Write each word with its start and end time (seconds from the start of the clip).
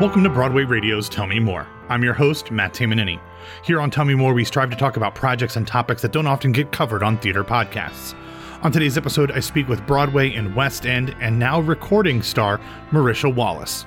Welcome 0.00 0.24
to 0.24 0.30
Broadway 0.30 0.64
Radio's 0.64 1.10
Tell 1.10 1.26
Me 1.26 1.38
More. 1.38 1.66
I'm 1.90 2.02
your 2.02 2.14
host, 2.14 2.50
Matt 2.50 2.72
Tamanini. 2.72 3.20
Here 3.62 3.82
on 3.82 3.90
Tell 3.90 4.06
Me 4.06 4.14
More, 4.14 4.32
we 4.32 4.46
strive 4.46 4.70
to 4.70 4.76
talk 4.76 4.96
about 4.96 5.14
projects 5.14 5.56
and 5.56 5.66
topics 5.66 6.00
that 6.00 6.10
don't 6.10 6.26
often 6.26 6.52
get 6.52 6.72
covered 6.72 7.02
on 7.02 7.18
theater 7.18 7.44
podcasts. 7.44 8.14
On 8.62 8.72
today's 8.72 8.96
episode, 8.96 9.30
I 9.30 9.40
speak 9.40 9.68
with 9.68 9.86
Broadway 9.86 10.32
and 10.32 10.56
West 10.56 10.86
End 10.86 11.14
and 11.20 11.38
now 11.38 11.60
recording 11.60 12.22
star 12.22 12.62
Marisha 12.92 13.32
Wallace. 13.32 13.84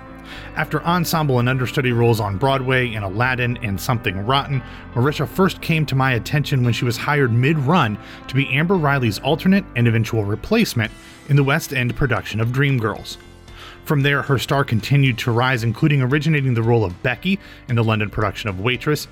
After 0.55 0.83
ensemble 0.83 1.39
and 1.39 1.49
understudy 1.49 1.91
roles 1.91 2.19
on 2.19 2.37
Broadway 2.37 2.93
in 2.93 3.01
Aladdin 3.01 3.57
and 3.63 3.81
Something 3.81 4.23
Rotten, 4.23 4.61
Marisha 4.93 5.27
first 5.27 5.63
came 5.63 5.83
to 5.87 5.95
my 5.95 6.13
attention 6.13 6.63
when 6.63 6.73
she 6.73 6.85
was 6.85 6.95
hired 6.95 7.33
mid 7.33 7.57
run 7.57 7.97
to 8.27 8.35
be 8.35 8.47
Amber 8.53 8.75
Riley's 8.75 9.17
alternate 9.17 9.65
and 9.75 9.87
eventual 9.87 10.25
replacement 10.25 10.91
in 11.27 11.37
the 11.37 11.43
West 11.43 11.73
End 11.73 11.95
production 11.95 12.39
of 12.39 12.49
Dreamgirls. 12.49 13.17
From 13.85 14.01
there, 14.01 14.21
her 14.21 14.39
star 14.39 14.63
continued 14.63 15.17
to 15.19 15.31
rise, 15.31 15.63
including 15.63 16.01
originating 16.01 16.53
the 16.53 16.63
role 16.63 16.85
of 16.85 17.03
Becky 17.03 17.39
in 17.67 17.75
the 17.75 17.83
London 17.83 18.09
production 18.09 18.49
of 18.49 18.61
Waitress. 18.61 19.07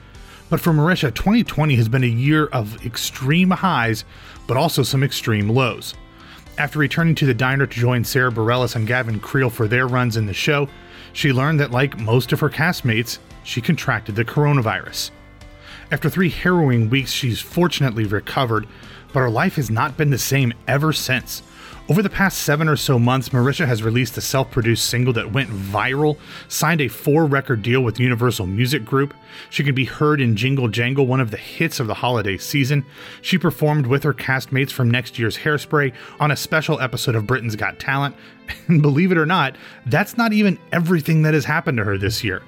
But 0.50 0.62
for 0.62 0.72
Marisha, 0.72 1.14
2020 1.14 1.76
has 1.76 1.90
been 1.90 2.04
a 2.04 2.08
year 2.08 2.48
of 2.48 2.86
extreme 2.86 3.52
highs, 3.52 4.06
but 4.48 4.58
also 4.58 4.84
some 4.84 5.04
extreme 5.04 5.50
lows. 5.50 5.94
After 6.58 6.80
returning 6.80 7.16
to 7.16 7.26
the 7.26 7.34
diner 7.34 7.66
to 7.66 7.80
join 7.80 8.04
Sarah 8.04 8.32
Bareilles 8.32 8.76
and 8.76 8.88
Gavin 8.88 9.20
Creel 9.20 9.50
for 9.50 9.68
their 9.68 9.88
runs 9.88 10.18
in 10.18 10.26
the 10.26 10.34
show, 10.34 10.68
she 11.14 11.34
learned 11.34 11.60
that, 11.60 11.72
like 11.72 12.00
most 12.00 12.32
of 12.32 12.40
her 12.40 12.50
castmates, 12.50 13.20
she 13.44 13.62
contracted 13.62 14.16
the 14.16 14.26
coronavirus. 14.26 15.12
After 15.92 16.10
three 16.10 16.30
harrowing 16.30 16.90
weeks, 16.90 17.12
she's 17.12 17.42
fortunately 17.42 18.06
recovered, 18.06 18.68
but 19.12 19.20
her 19.20 19.30
life 19.30 19.56
has 19.56 19.70
not 19.70 19.98
been 19.98 20.10
the 20.10 20.18
same 20.18 20.54
ever 20.68 20.94
since. 20.94 21.44
Over 21.92 22.02
the 22.02 22.10
past 22.10 22.44
seven 22.44 22.70
or 22.70 22.78
so 22.78 22.98
months, 22.98 23.28
Marisha 23.30 23.68
has 23.68 23.84
released 23.84 24.16
a 24.16 24.22
self 24.22 24.50
produced 24.50 24.88
single 24.88 25.12
that 25.12 25.34
went 25.34 25.50
viral, 25.50 26.18
signed 26.48 26.80
a 26.80 26.88
four 26.88 27.26
record 27.26 27.62
deal 27.62 27.82
with 27.82 28.00
Universal 28.00 28.46
Music 28.46 28.86
Group. 28.86 29.14
She 29.50 29.62
can 29.66 29.76
be 29.76 29.84
heard 29.84 30.22
in 30.22 30.38
Jingle 30.38 30.70
Jangle, 30.70 31.06
one 31.06 31.20
of 31.20 31.32
the 31.32 31.38
hits 31.38 31.82
of 31.82 31.88
the 31.88 31.96
holiday 31.96 32.38
season. 32.38 32.86
She 33.22 33.38
performed 33.38 33.88
with 33.88 34.04
her 34.04 34.14
castmates 34.14 34.72
from 34.72 34.90
next 34.90 35.20
year's 35.20 35.40
Hairspray 35.40 35.94
on 36.18 36.32
a 36.32 36.38
special 36.38 36.80
episode 36.80 37.16
of 37.16 37.28
Britain's 37.28 37.58
Got 37.58 37.78
Talent. 37.78 38.16
And 38.70 38.82
believe 38.82 39.12
it 39.12 39.18
or 39.18 39.26
not, 39.26 39.58
that's 39.86 40.16
not 40.16 40.32
even 40.32 40.58
everything 40.72 41.24
that 41.24 41.34
has 41.34 41.44
happened 41.44 41.78
to 41.78 41.84
her 41.84 41.98
this 41.98 42.24
year. 42.24 42.42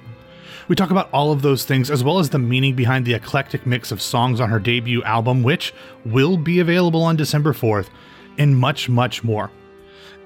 We 0.68 0.74
talk 0.74 0.90
about 0.90 1.10
all 1.12 1.32
of 1.32 1.42
those 1.42 1.66
things, 1.66 1.90
as 1.90 2.02
well 2.02 2.18
as 2.18 2.30
the 2.30 2.38
meaning 2.38 2.74
behind 2.74 3.04
the 3.04 3.12
eclectic 3.12 3.66
mix 3.66 3.92
of 3.92 4.00
songs 4.00 4.40
on 4.40 4.48
her 4.48 4.58
debut 4.58 5.02
album, 5.02 5.42
which 5.42 5.74
will 6.06 6.38
be 6.38 6.60
available 6.60 7.02
on 7.02 7.16
December 7.16 7.52
4th 7.52 7.88
and 8.38 8.56
much, 8.56 8.88
much 8.88 9.24
more. 9.24 9.50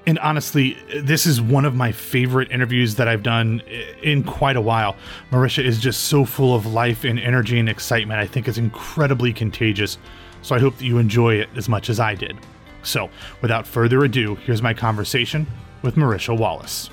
And 0.07 0.17
honestly, 0.19 0.77
this 1.01 1.25
is 1.25 1.41
one 1.41 1.65
of 1.65 1.75
my 1.75 1.91
favorite 1.91 2.51
interviews 2.51 2.95
that 2.95 3.07
I've 3.07 3.21
done 3.21 3.61
in 4.01 4.23
quite 4.23 4.55
a 4.55 4.61
while. 4.61 4.95
Marisha 5.31 5.63
is 5.63 5.79
just 5.79 6.05
so 6.05 6.25
full 6.25 6.55
of 6.55 6.65
life 6.65 7.03
and 7.03 7.19
energy 7.19 7.59
and 7.59 7.69
excitement. 7.69 8.19
I 8.19 8.25
think 8.25 8.47
it's 8.47 8.57
incredibly 8.57 9.33
contagious. 9.33 9.97
So 10.41 10.55
I 10.55 10.59
hope 10.59 10.77
that 10.77 10.85
you 10.85 10.97
enjoy 10.97 11.35
it 11.35 11.49
as 11.55 11.67
much 11.67 11.89
as 11.89 11.99
I 11.99 12.15
did. 12.15 12.37
So, 12.81 13.09
without 13.41 13.67
further 13.67 14.03
ado, 14.05 14.35
here's 14.35 14.61
my 14.61 14.73
conversation 14.73 15.45
with 15.81 15.95
Marisha 15.95 16.37
Wallace. 16.37 16.89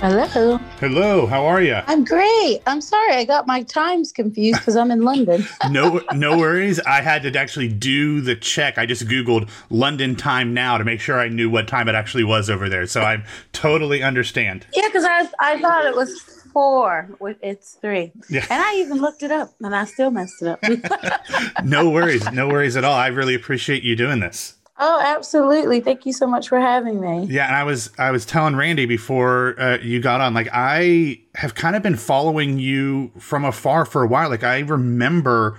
Hello. 0.00 0.58
Hello, 0.80 1.26
how 1.26 1.44
are 1.44 1.60
you? 1.60 1.78
I'm 1.88 2.06
great. 2.06 2.60
I'm 2.66 2.80
sorry 2.80 3.12
I 3.12 3.26
got 3.26 3.46
my 3.46 3.62
times 3.64 4.12
confused 4.12 4.60
because 4.60 4.76
I'm 4.76 4.90
in 4.90 5.02
London. 5.02 5.44
no, 5.70 6.00
no 6.14 6.38
worries. 6.38 6.80
I 6.80 7.02
had 7.02 7.22
to 7.24 7.38
actually 7.38 7.68
do 7.68 8.22
the 8.22 8.34
check. 8.34 8.78
I 8.78 8.86
just 8.86 9.06
googled 9.06 9.50
London 9.68 10.16
time 10.16 10.54
now 10.54 10.78
to 10.78 10.84
make 10.84 10.98
sure 10.98 11.20
I 11.20 11.28
knew 11.28 11.50
what 11.50 11.68
time 11.68 11.86
it 11.90 11.94
actually 11.94 12.24
was 12.24 12.48
over 12.48 12.70
there. 12.70 12.86
So 12.86 13.02
I 13.02 13.22
totally 13.52 14.02
understand. 14.02 14.64
Yeah, 14.74 14.86
because 14.86 15.04
I 15.04 15.28
I 15.38 15.60
thought 15.60 15.84
it 15.84 15.94
was 15.94 16.18
four. 16.50 17.10
It's 17.42 17.74
three. 17.74 18.12
Yeah. 18.30 18.46
And 18.48 18.62
I 18.62 18.76
even 18.76 19.02
looked 19.02 19.22
it 19.22 19.30
up, 19.30 19.52
and 19.60 19.76
I 19.76 19.84
still 19.84 20.10
messed 20.10 20.40
it 20.40 20.48
up. 20.48 21.62
no 21.62 21.90
worries. 21.90 22.32
No 22.32 22.48
worries 22.48 22.76
at 22.76 22.84
all. 22.84 22.94
I 22.94 23.08
really 23.08 23.34
appreciate 23.34 23.82
you 23.82 23.96
doing 23.96 24.20
this. 24.20 24.54
Oh, 24.82 24.98
absolutely! 24.98 25.80
Thank 25.80 26.06
you 26.06 26.12
so 26.14 26.26
much 26.26 26.48
for 26.48 26.58
having 26.58 27.02
me. 27.02 27.26
Yeah, 27.26 27.46
and 27.46 27.54
I 27.54 27.64
was 27.64 27.90
I 27.98 28.10
was 28.10 28.24
telling 28.24 28.56
Randy 28.56 28.86
before 28.86 29.54
uh, 29.60 29.76
you 29.82 30.00
got 30.00 30.22
on, 30.22 30.32
like 30.32 30.48
I 30.54 31.20
have 31.34 31.54
kind 31.54 31.76
of 31.76 31.82
been 31.82 31.96
following 31.96 32.58
you 32.58 33.12
from 33.18 33.44
afar 33.44 33.84
for 33.84 34.02
a 34.02 34.06
while. 34.06 34.30
Like 34.30 34.42
I 34.42 34.60
remember 34.60 35.58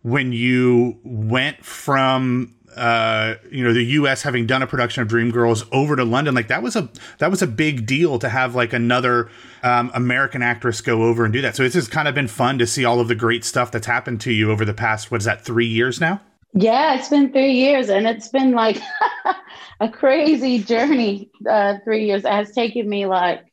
when 0.00 0.32
you 0.32 0.98
went 1.04 1.62
from 1.62 2.54
uh, 2.74 3.34
you 3.50 3.62
know 3.62 3.74
the 3.74 3.84
U.S. 3.84 4.22
having 4.22 4.46
done 4.46 4.62
a 4.62 4.66
production 4.66 5.02
of 5.02 5.08
Dreamgirls 5.08 5.68
over 5.70 5.94
to 5.94 6.04
London, 6.04 6.34
like 6.34 6.48
that 6.48 6.62
was 6.62 6.74
a 6.74 6.88
that 7.18 7.30
was 7.30 7.42
a 7.42 7.46
big 7.46 7.84
deal 7.84 8.18
to 8.20 8.30
have 8.30 8.54
like 8.54 8.72
another 8.72 9.30
um, 9.62 9.90
American 9.92 10.40
actress 10.40 10.80
go 10.80 11.02
over 11.02 11.24
and 11.24 11.32
do 11.34 11.42
that. 11.42 11.56
So 11.56 11.62
it's 11.62 11.74
just 11.74 11.90
kind 11.90 12.08
of 12.08 12.14
been 12.14 12.26
fun 12.26 12.58
to 12.58 12.66
see 12.66 12.86
all 12.86 13.00
of 13.00 13.08
the 13.08 13.14
great 13.14 13.44
stuff 13.44 13.70
that's 13.70 13.86
happened 13.86 14.22
to 14.22 14.32
you 14.32 14.50
over 14.50 14.64
the 14.64 14.72
past 14.72 15.10
what 15.10 15.20
is 15.20 15.26
that 15.26 15.44
three 15.44 15.66
years 15.66 16.00
now? 16.00 16.22
Yeah, 16.54 16.94
it's 16.94 17.08
been 17.08 17.32
three 17.32 17.52
years 17.52 17.88
and 17.88 18.06
it's 18.06 18.28
been 18.28 18.52
like 18.52 18.78
a 19.80 19.88
crazy 19.88 20.62
journey. 20.62 21.30
Uh, 21.48 21.78
three 21.84 22.06
years. 22.06 22.24
It 22.24 22.30
has 22.30 22.52
taken 22.52 22.88
me 22.88 23.06
like 23.06 23.44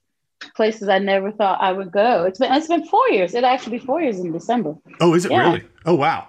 places 0.55 0.89
I 0.89 0.99
never 0.99 1.31
thought 1.31 1.61
I 1.61 1.71
would 1.71 1.91
go. 1.91 2.25
It's 2.25 2.39
been 2.39 2.51
it's 2.51 2.67
been 2.67 2.85
four 2.85 3.07
years. 3.09 3.33
It 3.33 3.43
actually 3.43 3.79
be 3.79 3.85
four 3.85 4.01
years 4.01 4.19
in 4.19 4.31
December. 4.31 4.75
Oh, 4.99 5.13
is 5.13 5.25
it 5.25 5.31
yeah. 5.31 5.43
really? 5.43 5.63
Oh 5.85 5.95
wow. 5.95 6.27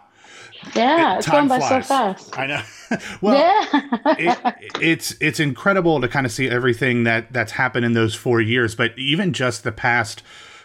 Yeah, 0.75 1.15
it, 1.15 1.19
it's 1.19 1.29
going 1.29 1.49
by 1.49 1.59
so 1.59 1.81
fast. 1.81 2.39
I 2.39 2.47
know. 2.47 2.63
well, 3.21 3.35
yeah. 3.35 4.07
it, 4.19 4.55
it's 4.81 5.17
it's 5.21 5.41
incredible 5.41 6.01
to 6.01 6.09
kind 6.09 6.27
of 6.27 6.33
see 6.33 6.49
everything 6.49 7.05
that 7.05 7.33
that's 7.33 7.53
happened 7.53 7.85
in 7.85 7.95
those 7.95 8.15
four 8.15 8.41
years. 8.41 8.75
But 8.75 8.97
even 8.99 9.33
just 9.33 9.65
the 9.65 9.73
past 9.73 10.23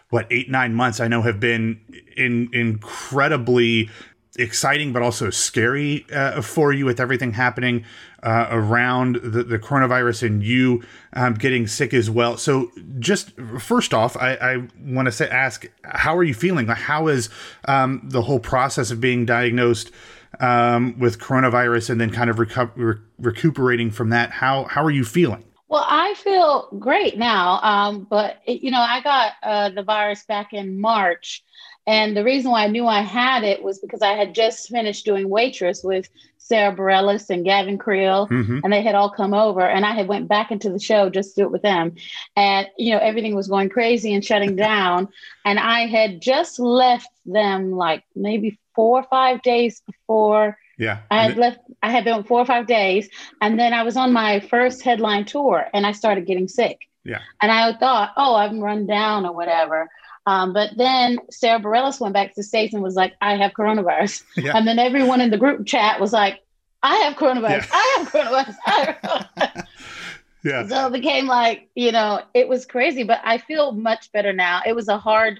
what 0.09 0.27
eight 0.29 0.49
nine 0.49 0.73
months, 0.73 0.99
I 0.99 1.07
know 1.07 1.21
have 1.21 1.39
been 1.39 1.79
in 2.15 2.49
incredibly 2.53 3.89
exciting 4.37 4.93
but 4.93 5.01
also 5.01 5.29
scary 5.29 6.05
uh, 6.13 6.41
for 6.41 6.73
you 6.73 6.85
with 6.85 6.99
everything 6.99 7.33
happening 7.33 7.85
uh, 8.23 8.47
around 8.49 9.17
the, 9.17 9.43
the, 9.43 9.59
coronavirus 9.59 10.23
and 10.25 10.43
you 10.43 10.83
um, 11.13 11.35
getting 11.35 11.67
sick 11.67 11.93
as 11.93 12.09
well. 12.09 12.37
So, 12.37 12.71
just 12.99 13.31
first 13.59 13.93
off, 13.93 14.17
I, 14.17 14.33
I 14.35 14.67
want 14.79 15.05
to 15.05 15.11
say, 15.11 15.29
ask, 15.29 15.67
how 15.83 16.17
are 16.17 16.23
you 16.23 16.33
feeling? 16.33 16.65
How 16.67 17.07
is 17.07 17.29
um, 17.67 18.01
the 18.03 18.23
whole 18.23 18.39
process 18.39 18.89
of 18.89 18.99
being 18.99 19.25
diagnosed 19.25 19.91
um, 20.39 20.97
with 20.97 21.19
coronavirus 21.19 21.91
and 21.91 22.01
then 22.01 22.09
kind 22.09 22.29
of 22.29 22.37
recu- 22.37 22.71
re- 22.75 22.95
recuperating 23.19 23.91
from 23.91 24.09
that? 24.09 24.31
How 24.31 24.63
how 24.63 24.83
are 24.83 24.91
you 24.91 25.05
feeling? 25.05 25.43
Well, 25.67 25.85
I 25.87 26.13
feel 26.15 26.69
great 26.79 27.17
now, 27.17 27.59
um, 27.61 28.07
but 28.09 28.41
it, 28.45 28.61
you 28.61 28.71
know, 28.71 28.81
I 28.81 29.01
got 29.01 29.33
uh, 29.43 29.69
the 29.69 29.83
virus 29.83 30.23
back 30.25 30.53
in 30.53 30.79
March. 30.79 31.43
And 31.87 32.17
the 32.17 32.23
reason 32.23 32.51
why 32.51 32.63
I 32.63 32.67
knew 32.67 32.87
I 32.87 33.01
had 33.01 33.43
it 33.43 33.63
was 33.63 33.79
because 33.79 34.01
I 34.01 34.13
had 34.13 34.33
just 34.33 34.69
finished 34.69 35.05
doing 35.05 35.29
waitress 35.29 35.83
with 35.83 36.09
Sarah 36.45 36.75
Bareilles 36.75 37.31
and 37.31 37.43
Gavin 37.43 37.79
Creel, 37.79 38.27
mm-hmm. 38.27 38.59
and 38.63 38.71
they 38.71 38.83
had 38.83 38.93
all 38.93 39.09
come 39.09 39.33
over, 39.33 39.61
and 39.61 39.83
I 39.83 39.93
had 39.93 40.07
went 40.07 40.27
back 40.27 40.51
into 40.51 40.69
the 40.69 40.79
show 40.79 41.09
just 41.09 41.33
to 41.33 41.41
do 41.41 41.45
it 41.45 41.51
with 41.51 41.63
them, 41.63 41.95
and 42.35 42.67
you 42.77 42.93
know 42.93 42.99
everything 42.99 43.35
was 43.35 43.47
going 43.47 43.69
crazy 43.69 44.13
and 44.13 44.23
shutting 44.23 44.55
down, 44.69 45.09
and 45.43 45.57
I 45.57 45.87
had 45.87 46.21
just 46.21 46.59
left 46.59 47.09
them 47.25 47.71
like 47.71 48.03
maybe 48.15 48.59
four 48.75 48.99
or 48.99 49.07
five 49.09 49.41
days 49.41 49.81
before. 49.87 50.57
Yeah, 50.77 50.99
I 51.09 51.23
had 51.23 51.37
left. 51.37 51.59
I 51.81 51.89
had 51.89 52.03
been 52.03 52.23
four 52.23 52.41
or 52.41 52.45
five 52.45 52.67
days, 52.67 53.09
and 53.41 53.59
then 53.59 53.73
I 53.73 53.81
was 53.81 53.97
on 53.97 54.13
my 54.13 54.39
first 54.39 54.83
headline 54.83 55.25
tour, 55.25 55.65
and 55.73 55.83
I 55.83 55.93
started 55.93 56.27
getting 56.27 56.47
sick. 56.47 56.81
Yeah, 57.03 57.21
and 57.41 57.51
I 57.51 57.73
thought, 57.73 58.11
oh, 58.17 58.35
I'm 58.35 58.59
run 58.59 58.85
down 58.85 59.25
or 59.25 59.33
whatever. 59.33 59.89
Um, 60.25 60.53
but 60.53 60.71
then 60.75 61.19
Sarah 61.29 61.59
Bareilles 61.59 61.99
went 61.99 62.13
back 62.13 62.29
to 62.29 62.33
the 62.37 62.43
States 62.43 62.73
and 62.73 62.81
was 62.81 62.95
like, 62.95 63.13
I 63.21 63.35
have 63.37 63.51
coronavirus. 63.51 64.23
Yeah. 64.37 64.57
And 64.57 64.67
then 64.67 64.79
everyone 64.79 65.21
in 65.21 65.31
the 65.31 65.37
group 65.37 65.65
chat 65.65 65.99
was 65.99 66.11
like, 66.11 66.41
I 66.83 66.95
have 66.97 67.15
coronavirus. 67.15 67.49
Yeah. 67.49 67.65
I 67.71 67.95
have 67.97 68.11
coronavirus. 68.11 68.55
I 68.65 68.71
have 68.71 69.01
coronavirus. 69.01 69.67
yeah. 70.43 70.67
So 70.67 70.87
it 70.87 70.93
became 70.93 71.27
like, 71.27 71.69
you 71.75 71.91
know, 71.91 72.21
it 72.33 72.47
was 72.47 72.65
crazy, 72.65 73.03
but 73.03 73.21
I 73.23 73.37
feel 73.37 73.71
much 73.71 74.11
better 74.11 74.33
now. 74.33 74.61
It 74.65 74.75
was 74.75 74.87
a 74.87 74.97
hard 74.97 75.39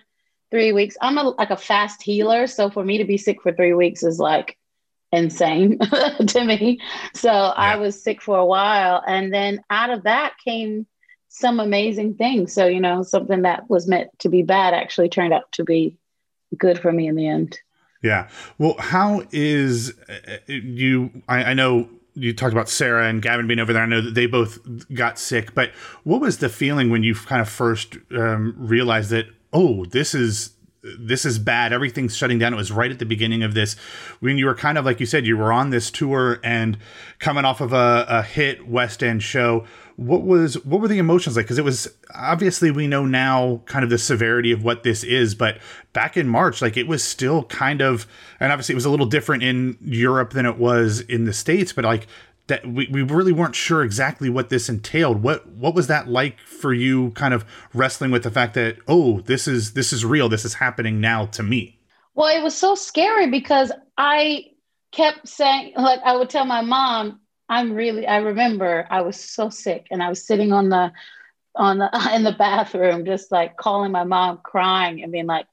three 0.51 0.71
weeks. 0.71 0.95
I'm 1.01 1.17
a, 1.17 1.23
like 1.23 1.49
a 1.51 1.57
fast 1.57 2.01
healer. 2.01 2.47
So 2.47 2.69
for 2.69 2.83
me 2.83 2.97
to 2.99 3.05
be 3.05 3.17
sick 3.17 3.41
for 3.41 3.51
three 3.51 3.73
weeks 3.73 4.03
is 4.03 4.19
like 4.19 4.57
insane 5.11 5.79
to 6.27 6.43
me. 6.43 6.79
So 7.13 7.31
yeah. 7.31 7.53
I 7.55 7.75
was 7.77 8.01
sick 8.01 8.21
for 8.21 8.37
a 8.37 8.45
while. 8.45 9.03
And 9.05 9.33
then 9.33 9.61
out 9.69 9.89
of 9.89 10.03
that 10.03 10.33
came 10.43 10.87
some 11.35 11.59
amazing 11.59 12.15
things. 12.15 12.53
So, 12.53 12.65
you 12.65 12.79
know, 12.79 13.03
something 13.03 13.41
that 13.41 13.69
was 13.69 13.87
meant 13.87 14.09
to 14.19 14.29
be 14.29 14.41
bad 14.41 14.73
actually 14.73 15.09
turned 15.09 15.33
out 15.33 15.51
to 15.53 15.63
be 15.65 15.97
good 16.57 16.79
for 16.79 16.91
me 16.91 17.07
in 17.07 17.15
the 17.15 17.27
end. 17.27 17.59
Yeah. 18.01 18.29
Well, 18.57 18.75
how 18.79 19.23
is 19.31 19.93
uh, 20.07 20.37
you? 20.47 21.11
I, 21.27 21.43
I 21.43 21.53
know 21.53 21.89
you 22.13 22.33
talked 22.33 22.53
about 22.53 22.69
Sarah 22.69 23.09
and 23.09 23.21
Gavin 23.21 23.47
being 23.47 23.59
over 23.59 23.73
there. 23.73 23.83
I 23.83 23.85
know 23.85 24.01
that 24.01 24.13
they 24.13 24.27
both 24.27 24.59
got 24.93 25.19
sick, 25.19 25.53
but 25.53 25.71
what 26.03 26.21
was 26.21 26.37
the 26.37 26.47
feeling 26.47 26.89
when 26.89 27.03
you 27.03 27.15
kind 27.15 27.41
of 27.41 27.49
first 27.49 27.97
um, 28.11 28.55
realized 28.57 29.09
that, 29.09 29.25
oh, 29.51 29.85
this 29.85 30.15
is 30.15 30.51
this 30.99 31.25
is 31.25 31.39
bad. 31.39 31.73
Everything's 31.73 32.15
shutting 32.15 32.37
down. 32.37 32.53
It 32.53 32.57
was 32.57 32.71
right 32.71 32.91
at 32.91 32.99
the 32.99 33.05
beginning 33.05 33.41
of 33.41 33.55
this 33.55 33.75
when 34.19 34.37
you 34.37 34.45
were 34.45 34.55
kind 34.55 34.77
of 34.77 34.85
like 34.85 34.99
you 34.99 35.05
said, 35.05 35.25
you 35.25 35.35
were 35.35 35.51
on 35.51 35.71
this 35.71 35.89
tour 35.89 36.39
and 36.43 36.77
coming 37.19 37.43
off 37.43 37.59
of 37.59 37.73
a, 37.73 38.05
a 38.07 38.21
hit 38.21 38.67
West 38.67 39.01
End 39.03 39.23
show. 39.23 39.65
What 39.97 40.23
was 40.23 40.63
what 40.65 40.81
were 40.81 40.87
the 40.87 40.97
emotions 40.97 41.37
like? 41.37 41.45
Because 41.45 41.57
it 41.57 41.63
was 41.63 41.87
obviously 42.13 42.69
we 42.69 42.87
know 42.87 43.05
now 43.05 43.61
kind 43.65 43.83
of 43.83 43.89
the 43.89 43.97
severity 43.97 44.51
of 44.51 44.63
what 44.63 44.83
this 44.83 45.03
is, 45.03 45.35
but 45.35 45.59
back 45.93 46.17
in 46.17 46.27
March, 46.27 46.61
like 46.61 46.75
it 46.75 46.87
was 46.87 47.03
still 47.03 47.43
kind 47.45 47.81
of, 47.81 48.05
and 48.39 48.51
obviously 48.51 48.73
it 48.73 48.75
was 48.75 48.85
a 48.85 48.89
little 48.89 49.05
different 49.05 49.43
in 49.43 49.77
Europe 49.81 50.31
than 50.31 50.45
it 50.45 50.57
was 50.57 50.99
in 51.01 51.25
the 51.25 51.33
states, 51.33 51.71
but 51.71 51.85
like 51.85 52.07
that 52.47 52.67
we, 52.67 52.87
we 52.91 53.01
really 53.01 53.31
weren't 53.31 53.55
sure 53.55 53.83
exactly 53.83 54.29
what 54.29 54.49
this 54.49 54.69
entailed. 54.69 55.23
What 55.23 55.47
what 55.47 55.73
was 55.73 55.87
that 55.87 56.07
like 56.07 56.39
for 56.39 56.73
you 56.73 57.11
kind 57.11 57.33
of 57.33 57.45
wrestling 57.73 58.11
with 58.11 58.23
the 58.23 58.31
fact 58.31 58.53
that 58.55 58.77
oh 58.87 59.21
this 59.21 59.47
is 59.47 59.73
this 59.73 59.93
is 59.93 60.05
real, 60.05 60.29
this 60.29 60.45
is 60.45 60.55
happening 60.55 60.99
now 60.99 61.25
to 61.27 61.43
me? 61.43 61.79
Well, 62.13 62.35
it 62.35 62.43
was 62.43 62.55
so 62.55 62.75
scary 62.75 63.29
because 63.29 63.71
I 63.97 64.45
kept 64.91 65.27
saying 65.27 65.73
like 65.75 65.99
I 66.03 66.15
would 66.15 66.29
tell 66.29 66.45
my 66.45 66.61
mom, 66.61 67.19
I'm 67.49 67.73
really 67.73 68.07
I 68.07 68.17
remember 68.17 68.87
I 68.89 69.01
was 69.01 69.19
so 69.19 69.49
sick 69.49 69.87
and 69.91 70.01
I 70.01 70.09
was 70.09 70.25
sitting 70.25 70.51
on 70.53 70.69
the 70.69 70.91
on 71.55 71.77
the 71.79 71.89
in 72.15 72.23
the 72.23 72.31
bathroom 72.31 73.05
just 73.05 73.31
like 73.31 73.57
calling 73.57 73.91
my 73.91 74.03
mom 74.03 74.39
crying 74.43 75.03
and 75.03 75.11
being 75.11 75.27
like 75.27 75.47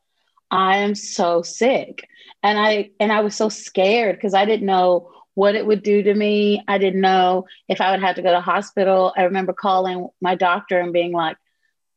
I 0.51 0.79
am 0.79 0.95
so 0.95 1.43
sick. 1.43 2.09
And 2.43 2.59
I 2.59 2.91
and 3.01 3.13
I 3.13 3.21
was 3.21 3.35
so 3.35 3.49
scared 3.49 4.17
because 4.17 4.35
I 4.35 4.45
didn't 4.45 4.67
know 4.67 5.11
what 5.35 5.55
it 5.55 5.67
would 5.67 5.83
do 5.83 6.03
to 6.03 6.15
me. 6.15 6.63
I 6.69 6.79
didn't 6.79 7.01
know 7.01 7.47
if 7.69 7.81
I 7.81 7.91
would 7.91 8.01
have 8.01 8.17
to 8.17 8.23
go 8.23 8.33
to 8.33 8.41
hospital. 8.41 9.13
I 9.17 9.25
remember 9.25 9.53
calling 9.55 10.09
my 10.21 10.35
doctor 10.35 10.79
and 10.79 10.93
being 10.93 11.13
like, 11.13 11.37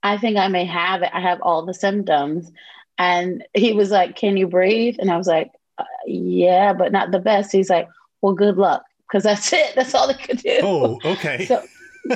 I 0.04 0.18
think 0.18 0.38
I 0.38 0.48
may 0.48 0.66
have 0.66 1.02
it. 1.04 1.10
I 1.14 1.20
have 1.22 1.42
all 1.42 1.66
the 1.66 1.74
symptoms. 1.74 2.52
And 2.98 3.44
he 3.54 3.74
was 3.74 3.92
like, 3.92 4.16
Can 4.16 4.38
you 4.38 4.48
breathe? 4.48 4.96
And 5.00 5.12
I 5.12 5.18
was 5.18 5.28
like, 5.28 5.52
uh, 5.78 5.84
Yeah, 6.08 6.74
but 6.74 6.92
not 6.92 7.12
the 7.12 7.20
best. 7.20 7.52
He's 7.52 7.70
like, 7.70 7.88
Well, 8.22 8.34
good 8.34 8.58
luck. 8.58 8.84
Because 9.16 9.24
that's 9.24 9.54
it. 9.54 9.76
That's 9.76 9.96
all 9.96 10.10
they 10.10 10.14
could 10.14 10.40
do. 10.40 10.60
Oh, 10.62 11.00
okay. 11.06 11.46
So, 11.46 11.64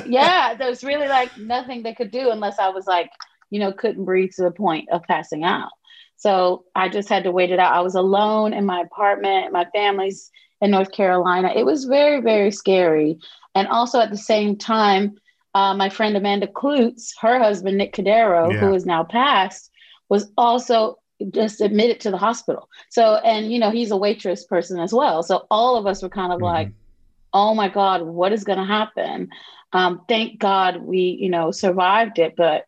yeah, 0.04 0.52
there 0.52 0.68
was 0.68 0.84
really 0.84 1.08
like 1.08 1.34
nothing 1.38 1.82
they 1.82 1.94
could 1.94 2.10
do 2.10 2.30
unless 2.30 2.58
I 2.58 2.68
was 2.68 2.86
like, 2.86 3.10
you 3.48 3.58
know, 3.58 3.72
couldn't 3.72 4.04
breathe 4.04 4.32
to 4.32 4.42
the 4.42 4.50
point 4.50 4.90
of 4.90 5.02
passing 5.04 5.42
out. 5.42 5.70
So 6.16 6.66
I 6.74 6.90
just 6.90 7.08
had 7.08 7.24
to 7.24 7.32
wait 7.32 7.52
it 7.52 7.58
out. 7.58 7.72
I 7.72 7.80
was 7.80 7.94
alone 7.94 8.52
in 8.52 8.66
my 8.66 8.82
apartment. 8.82 9.50
My 9.50 9.64
family's 9.74 10.30
in 10.60 10.72
North 10.72 10.92
Carolina. 10.92 11.50
It 11.56 11.64
was 11.64 11.86
very, 11.86 12.20
very 12.20 12.50
scary. 12.50 13.18
And 13.54 13.66
also 13.68 13.98
at 13.98 14.10
the 14.10 14.18
same 14.18 14.58
time, 14.58 15.16
uh, 15.54 15.72
my 15.72 15.88
friend 15.88 16.14
Amanda 16.18 16.48
Kloots, 16.48 17.12
her 17.22 17.38
husband 17.38 17.78
Nick 17.78 17.94
Cordero, 17.94 18.52
yeah. 18.52 18.58
who 18.58 18.74
is 18.74 18.84
now 18.84 19.04
passed, 19.04 19.70
was 20.10 20.30
also 20.36 20.98
just 21.30 21.62
admitted 21.62 21.98
to 22.00 22.10
the 22.10 22.18
hospital. 22.18 22.68
So, 22.90 23.14
and 23.24 23.50
you 23.50 23.58
know, 23.58 23.70
he's 23.70 23.90
a 23.90 23.96
waitress 23.96 24.44
person 24.44 24.78
as 24.78 24.92
well. 24.92 25.22
So 25.22 25.46
all 25.50 25.76
of 25.76 25.86
us 25.86 26.02
were 26.02 26.10
kind 26.10 26.30
of 26.30 26.40
mm-hmm. 26.40 26.44
like, 26.44 26.72
oh 27.32 27.54
my 27.54 27.68
God, 27.68 28.02
what 28.02 28.32
is 28.32 28.44
going 28.44 28.58
to 28.58 28.64
happen? 28.64 29.30
Um, 29.72 30.02
thank 30.08 30.38
God 30.38 30.82
we, 30.82 31.18
you 31.20 31.30
know, 31.30 31.50
survived 31.50 32.18
it, 32.18 32.34
but 32.36 32.64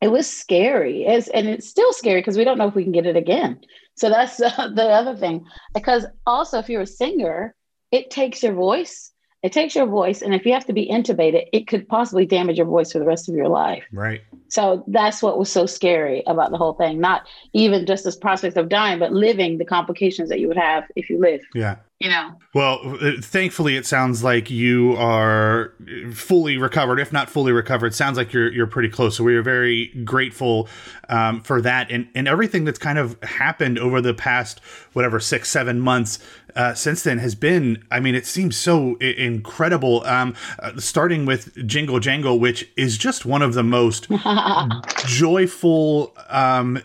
it 0.00 0.08
was 0.08 0.30
scary. 0.30 1.04
It's, 1.04 1.28
and 1.28 1.48
it's 1.48 1.68
still 1.68 1.92
scary 1.92 2.20
because 2.20 2.36
we 2.36 2.44
don't 2.44 2.58
know 2.58 2.68
if 2.68 2.74
we 2.74 2.82
can 2.82 2.92
get 2.92 3.06
it 3.06 3.16
again. 3.16 3.60
So 3.96 4.08
that's 4.08 4.40
uh, 4.40 4.70
the 4.74 4.84
other 4.84 5.16
thing. 5.16 5.46
Because 5.74 6.06
also, 6.26 6.58
if 6.58 6.68
you're 6.68 6.82
a 6.82 6.86
singer, 6.86 7.54
it 7.90 8.10
takes 8.10 8.42
your 8.42 8.54
voice. 8.54 9.10
It 9.42 9.52
takes 9.52 9.74
your 9.74 9.84
voice, 9.84 10.22
and 10.22 10.34
if 10.34 10.46
you 10.46 10.54
have 10.54 10.64
to 10.64 10.72
be 10.72 10.88
intubated, 10.88 11.48
it 11.52 11.66
could 11.66 11.86
possibly 11.86 12.24
damage 12.24 12.56
your 12.56 12.64
voice 12.64 12.92
for 12.92 12.98
the 12.98 13.04
rest 13.04 13.28
of 13.28 13.34
your 13.34 13.48
life. 13.48 13.84
Right. 13.92 14.22
So 14.48 14.84
that's 14.86 15.22
what 15.22 15.38
was 15.38 15.52
so 15.52 15.66
scary 15.66 16.22
about 16.26 16.50
the 16.50 16.56
whole 16.56 16.72
thing. 16.72 16.98
Not 16.98 17.28
even 17.52 17.84
just 17.84 18.04
this 18.04 18.16
prospect 18.16 18.56
of 18.56 18.70
dying, 18.70 18.98
but 18.98 19.12
living 19.12 19.58
the 19.58 19.66
complications 19.66 20.30
that 20.30 20.40
you 20.40 20.48
would 20.48 20.56
have 20.56 20.84
if 20.96 21.10
you 21.10 21.20
live. 21.20 21.42
Yeah 21.54 21.76
you 22.00 22.10
know. 22.10 22.32
Well, 22.54 22.80
uh, 23.00 23.12
thankfully, 23.20 23.76
it 23.76 23.86
sounds 23.86 24.22
like 24.22 24.50
you 24.50 24.94
are 24.96 25.72
fully 26.12 26.56
recovered. 26.56 26.98
If 26.98 27.12
not 27.12 27.30
fully 27.30 27.52
recovered, 27.52 27.94
sounds 27.94 28.16
like 28.16 28.32
you're 28.32 28.52
you're 28.52 28.66
pretty 28.66 28.88
close. 28.88 29.16
So 29.16 29.24
we 29.24 29.36
are 29.36 29.42
very 29.42 29.86
grateful 30.04 30.68
um, 31.08 31.40
for 31.40 31.60
that 31.62 31.90
and 31.90 32.08
and 32.14 32.26
everything 32.26 32.64
that's 32.64 32.78
kind 32.78 32.98
of 32.98 33.20
happened 33.22 33.78
over 33.78 34.00
the 34.00 34.14
past 34.14 34.60
whatever 34.92 35.20
six 35.20 35.50
seven 35.50 35.80
months 35.80 36.18
uh, 36.56 36.74
since 36.74 37.02
then 37.02 37.18
has 37.18 37.34
been. 37.34 37.84
I 37.90 38.00
mean, 38.00 38.14
it 38.14 38.26
seems 38.26 38.56
so 38.56 38.96
I- 39.00 39.04
incredible. 39.04 40.04
Um, 40.04 40.34
uh, 40.58 40.78
starting 40.78 41.26
with 41.26 41.66
Jingle 41.66 42.00
Jangle, 42.00 42.38
which 42.38 42.68
is 42.76 42.98
just 42.98 43.24
one 43.24 43.42
of 43.42 43.54
the 43.54 43.64
most 43.64 44.08
joyful. 45.06 46.16
Um, 46.28 46.80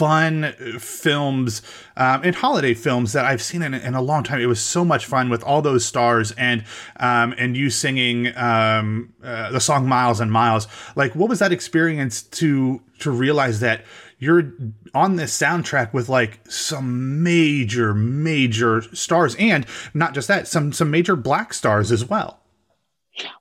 fun 0.00 0.54
films 0.78 1.60
um, 1.98 2.22
and 2.24 2.34
holiday 2.34 2.72
films 2.72 3.12
that 3.12 3.26
I've 3.26 3.42
seen 3.42 3.60
in, 3.60 3.74
in, 3.74 3.92
a 3.92 4.00
long 4.00 4.24
time. 4.24 4.39
It 4.40 4.46
was 4.46 4.60
so 4.60 4.84
much 4.84 5.06
fun 5.06 5.28
with 5.28 5.42
all 5.44 5.62
those 5.62 5.84
stars 5.84 6.32
and 6.32 6.64
um, 6.96 7.34
and 7.38 7.56
you 7.56 7.70
singing 7.70 8.36
um, 8.36 9.12
uh, 9.22 9.50
the 9.50 9.60
song 9.60 9.88
"Miles 9.88 10.20
and 10.20 10.32
Miles." 10.32 10.66
Like, 10.96 11.14
what 11.14 11.28
was 11.28 11.38
that 11.38 11.52
experience 11.52 12.22
to 12.22 12.82
to 13.00 13.10
realize 13.10 13.60
that 13.60 13.84
you're 14.20 14.52
on 14.94 15.16
this 15.16 15.36
soundtrack 15.36 15.92
with 15.92 16.08
like 16.08 16.40
some 16.48 17.22
major 17.22 17.94
major 17.94 18.82
stars 18.94 19.34
and 19.36 19.66
not 19.94 20.14
just 20.14 20.28
that, 20.28 20.46
some 20.46 20.72
some 20.72 20.90
major 20.90 21.16
black 21.16 21.52
stars 21.52 21.90
as 21.90 22.04
well. 22.04 22.38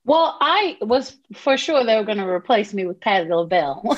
Well, 0.06 0.38
I 0.42 0.78
was 0.82 1.18
for 1.36 1.58
sure 1.58 1.86
they 1.86 1.96
were 1.96 2.04
going 2.04 2.18
to 2.18 2.28
replace 2.28 2.74
me 2.74 2.86
with 2.86 3.00
Patti 3.00 3.30
LaBelle. 3.30 3.84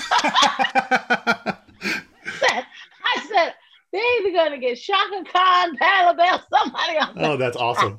I 3.03 3.25
said, 3.27 3.53
they're 3.91 4.19
either 4.19 4.31
going 4.31 4.51
to 4.51 4.57
get 4.57 4.77
Chaka 4.77 5.23
Khan, 5.31 5.77
Patti 5.77 6.05
LaBelle, 6.07 6.43
somebody 6.53 6.97
on 6.97 7.13
Oh, 7.17 7.37
that's 7.37 7.57
awesome. 7.57 7.97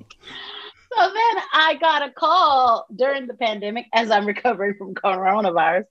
So 0.95 1.01
then 1.01 1.43
I 1.53 1.77
got 1.81 2.07
a 2.07 2.11
call 2.11 2.87
during 2.95 3.27
the 3.27 3.35
pandemic 3.35 3.87
as 3.93 4.11
I'm 4.11 4.27
recovering 4.35 4.75
from 4.75 4.95
coronavirus. 4.95 5.85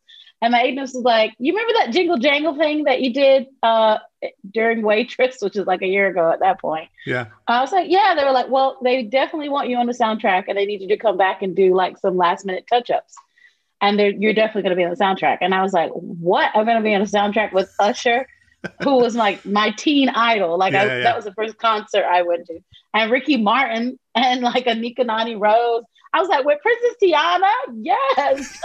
And 0.43 0.53
my 0.53 0.61
agent 0.63 0.81
was 0.81 0.95
like, 0.95 1.33
You 1.37 1.53
remember 1.53 1.73
that 1.77 1.91
jingle 1.91 2.17
jangle 2.17 2.57
thing 2.57 2.85
that 2.85 3.01
you 3.01 3.13
did 3.13 3.47
uh, 3.61 3.99
during 4.51 4.81
Waitress, 4.81 5.37
which 5.39 5.55
is 5.55 5.67
like 5.67 5.83
a 5.83 5.87
year 5.87 6.07
ago 6.07 6.31
at 6.31 6.39
that 6.39 6.59
point? 6.59 6.89
Yeah. 7.05 7.27
I 7.47 7.61
was 7.61 7.71
like, 7.71 7.89
Yeah. 7.89 8.15
They 8.15 8.23
were 8.23 8.31
like, 8.31 8.49
Well, 8.49 8.79
they 8.83 9.03
definitely 9.03 9.49
want 9.49 9.69
you 9.69 9.77
on 9.77 9.85
the 9.85 9.93
soundtrack 9.93 10.45
and 10.47 10.57
they 10.57 10.65
need 10.65 10.81
you 10.81 10.87
to 10.89 10.97
come 10.97 11.17
back 11.17 11.43
and 11.43 11.55
do 11.55 11.75
like 11.75 11.97
some 11.99 12.17
last 12.17 12.45
minute 12.45 12.65
touch 12.67 12.89
ups. 12.89 13.13
And 13.81 13.99
you're 13.99 14.33
definitely 14.33 14.63
going 14.63 14.71
to 14.71 14.75
be 14.75 14.83
on 14.83 14.91
the 14.91 14.95
soundtrack. 14.95 15.39
And 15.41 15.53
I 15.53 15.61
was 15.61 15.73
like, 15.73 15.91
What? 15.91 16.49
I'm 16.55 16.65
going 16.65 16.77
to 16.77 16.83
be 16.83 16.95
on 16.95 17.01
a 17.01 17.05
soundtrack 17.05 17.53
with 17.53 17.71
Usher? 17.79 18.25
Who 18.83 18.97
was 18.97 19.15
like 19.15 19.45
my 19.45 19.71
teen 19.71 20.09
idol. 20.09 20.57
Like 20.57 20.73
yeah, 20.73 20.83
I, 20.83 20.85
yeah. 20.85 21.03
that 21.03 21.15
was 21.15 21.25
the 21.25 21.33
first 21.33 21.57
concert 21.57 22.03
I 22.03 22.21
went 22.21 22.47
to. 22.47 22.59
And 22.93 23.11
Ricky 23.11 23.37
Martin 23.37 23.99
and 24.15 24.41
like 24.41 24.65
Anika 24.65 25.05
Noni 25.05 25.35
Rose. 25.35 25.83
I 26.13 26.19
was 26.19 26.27
like, 26.27 26.43
with 26.43 26.59
Princess 26.61 26.95
Tiana? 27.01 27.51
Yes. 27.73 28.59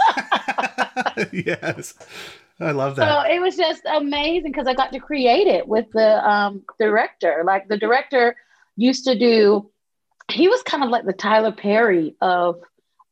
yes. 1.47 1.93
I 2.59 2.71
love 2.71 2.95
that. 2.97 3.25
So 3.25 3.33
it 3.33 3.39
was 3.39 3.55
just 3.55 3.83
amazing 3.85 4.51
because 4.51 4.67
I 4.67 4.73
got 4.73 4.91
to 4.91 4.99
create 4.99 5.47
it 5.47 5.67
with 5.67 5.85
the 5.93 6.29
um, 6.29 6.63
director. 6.79 7.43
Like 7.45 7.67
the 7.67 7.77
director 7.77 8.35
used 8.75 9.05
to 9.05 9.17
do, 9.17 9.69
he 10.29 10.49
was 10.49 10.61
kind 10.63 10.83
of 10.83 10.89
like 10.89 11.05
the 11.05 11.13
Tyler 11.13 11.51
Perry 11.51 12.15
of 12.19 12.59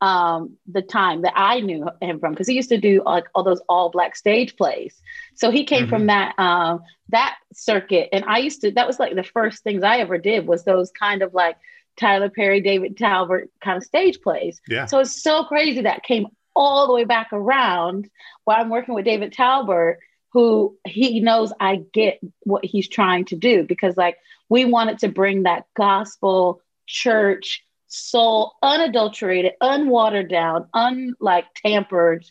um, 0.05 0.55
the 0.67 0.83
time 0.83 1.23
that 1.23 1.33
I 1.35 1.61
knew 1.61 1.89
him 1.99 2.19
from 2.19 2.33
because 2.33 2.47
he 2.47 2.53
used 2.53 2.69
to 2.69 2.77
do 2.77 3.01
like 3.03 3.25
all 3.33 3.43
those 3.43 3.61
all 3.67 3.89
black 3.89 4.15
stage 4.15 4.55
plays. 4.55 5.01
So 5.33 5.49
he 5.49 5.63
came 5.63 5.81
mm-hmm. 5.81 5.89
from 5.89 6.05
that 6.07 6.37
um, 6.37 6.83
that 7.09 7.35
circuit, 7.53 8.09
and 8.13 8.23
I 8.25 8.37
used 8.37 8.61
to. 8.61 8.71
That 8.71 8.85
was 8.85 8.99
like 8.99 9.15
the 9.15 9.23
first 9.23 9.63
things 9.63 9.83
I 9.83 9.97
ever 9.97 10.19
did 10.19 10.45
was 10.45 10.63
those 10.63 10.91
kind 10.91 11.23
of 11.23 11.33
like 11.33 11.57
Tyler 11.97 12.29
Perry, 12.29 12.61
David 12.61 12.97
Talbert 12.97 13.49
kind 13.61 13.77
of 13.77 13.83
stage 13.83 14.21
plays. 14.21 14.61
Yeah. 14.67 14.85
So 14.85 14.99
it's 14.99 15.23
so 15.23 15.43
crazy 15.45 15.81
that 15.81 16.03
came 16.03 16.27
all 16.55 16.85
the 16.85 16.93
way 16.93 17.05
back 17.05 17.29
around 17.33 18.07
while 18.43 18.61
I'm 18.61 18.69
working 18.69 18.93
with 18.93 19.05
David 19.05 19.33
Talbert, 19.33 19.97
who 20.33 20.77
he 20.85 21.19
knows 21.19 21.51
I 21.59 21.77
get 21.77 22.19
what 22.41 22.63
he's 22.63 22.87
trying 22.87 23.25
to 23.25 23.35
do 23.35 23.63
because 23.63 23.97
like 23.97 24.17
we 24.49 24.65
wanted 24.65 24.99
to 24.99 25.07
bring 25.07 25.43
that 25.43 25.65
gospel 25.75 26.61
church 26.85 27.65
soul, 27.95 28.55
unadulterated, 28.61 29.53
unwatered 29.61 30.29
down, 30.29 30.67
unlike 30.73 31.45
tampered 31.55 32.25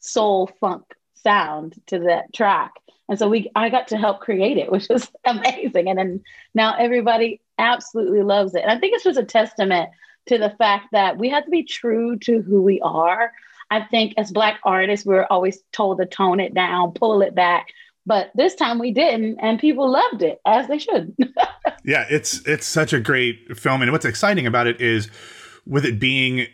soul 0.00 0.50
funk 0.60 0.82
sound 1.14 1.74
to 1.86 2.00
that 2.00 2.32
track. 2.34 2.72
And 3.08 3.18
so 3.18 3.28
we 3.28 3.50
I 3.54 3.68
got 3.68 3.88
to 3.88 3.96
help 3.96 4.20
create 4.20 4.58
it, 4.58 4.70
which 4.72 4.88
was 4.88 5.10
amazing. 5.24 5.88
And 5.88 5.98
then 5.98 6.22
now 6.54 6.76
everybody 6.76 7.40
absolutely 7.58 8.22
loves 8.22 8.54
it. 8.54 8.62
And 8.62 8.70
I 8.70 8.78
think 8.78 8.94
it's 8.94 9.04
just 9.04 9.18
a 9.18 9.24
testament 9.24 9.90
to 10.26 10.38
the 10.38 10.54
fact 10.58 10.88
that 10.92 11.18
we 11.18 11.28
have 11.30 11.44
to 11.44 11.50
be 11.50 11.64
true 11.64 12.18
to 12.20 12.40
who 12.40 12.62
we 12.62 12.80
are. 12.80 13.32
I 13.70 13.82
think 13.82 14.14
as 14.16 14.30
black 14.30 14.60
artists, 14.64 15.06
we're 15.06 15.26
always 15.28 15.62
told 15.72 15.98
to 15.98 16.06
tone 16.06 16.40
it 16.40 16.54
down, 16.54 16.92
pull 16.92 17.22
it 17.22 17.34
back. 17.34 17.68
But 18.06 18.30
this 18.34 18.54
time 18.54 18.78
we 18.78 18.92
didn't, 18.92 19.38
and 19.40 19.58
people 19.58 19.90
loved 19.90 20.22
it 20.22 20.40
as 20.46 20.68
they 20.68 20.78
should. 20.78 21.16
yeah, 21.84 22.04
it's 22.10 22.46
it's 22.46 22.66
such 22.66 22.92
a 22.92 23.00
great 23.00 23.56
film, 23.56 23.82
and 23.82 23.92
what's 23.92 24.04
exciting 24.04 24.46
about 24.46 24.66
it 24.66 24.80
is 24.80 25.08
with 25.66 25.84
it 25.84 25.98
being 25.98 26.46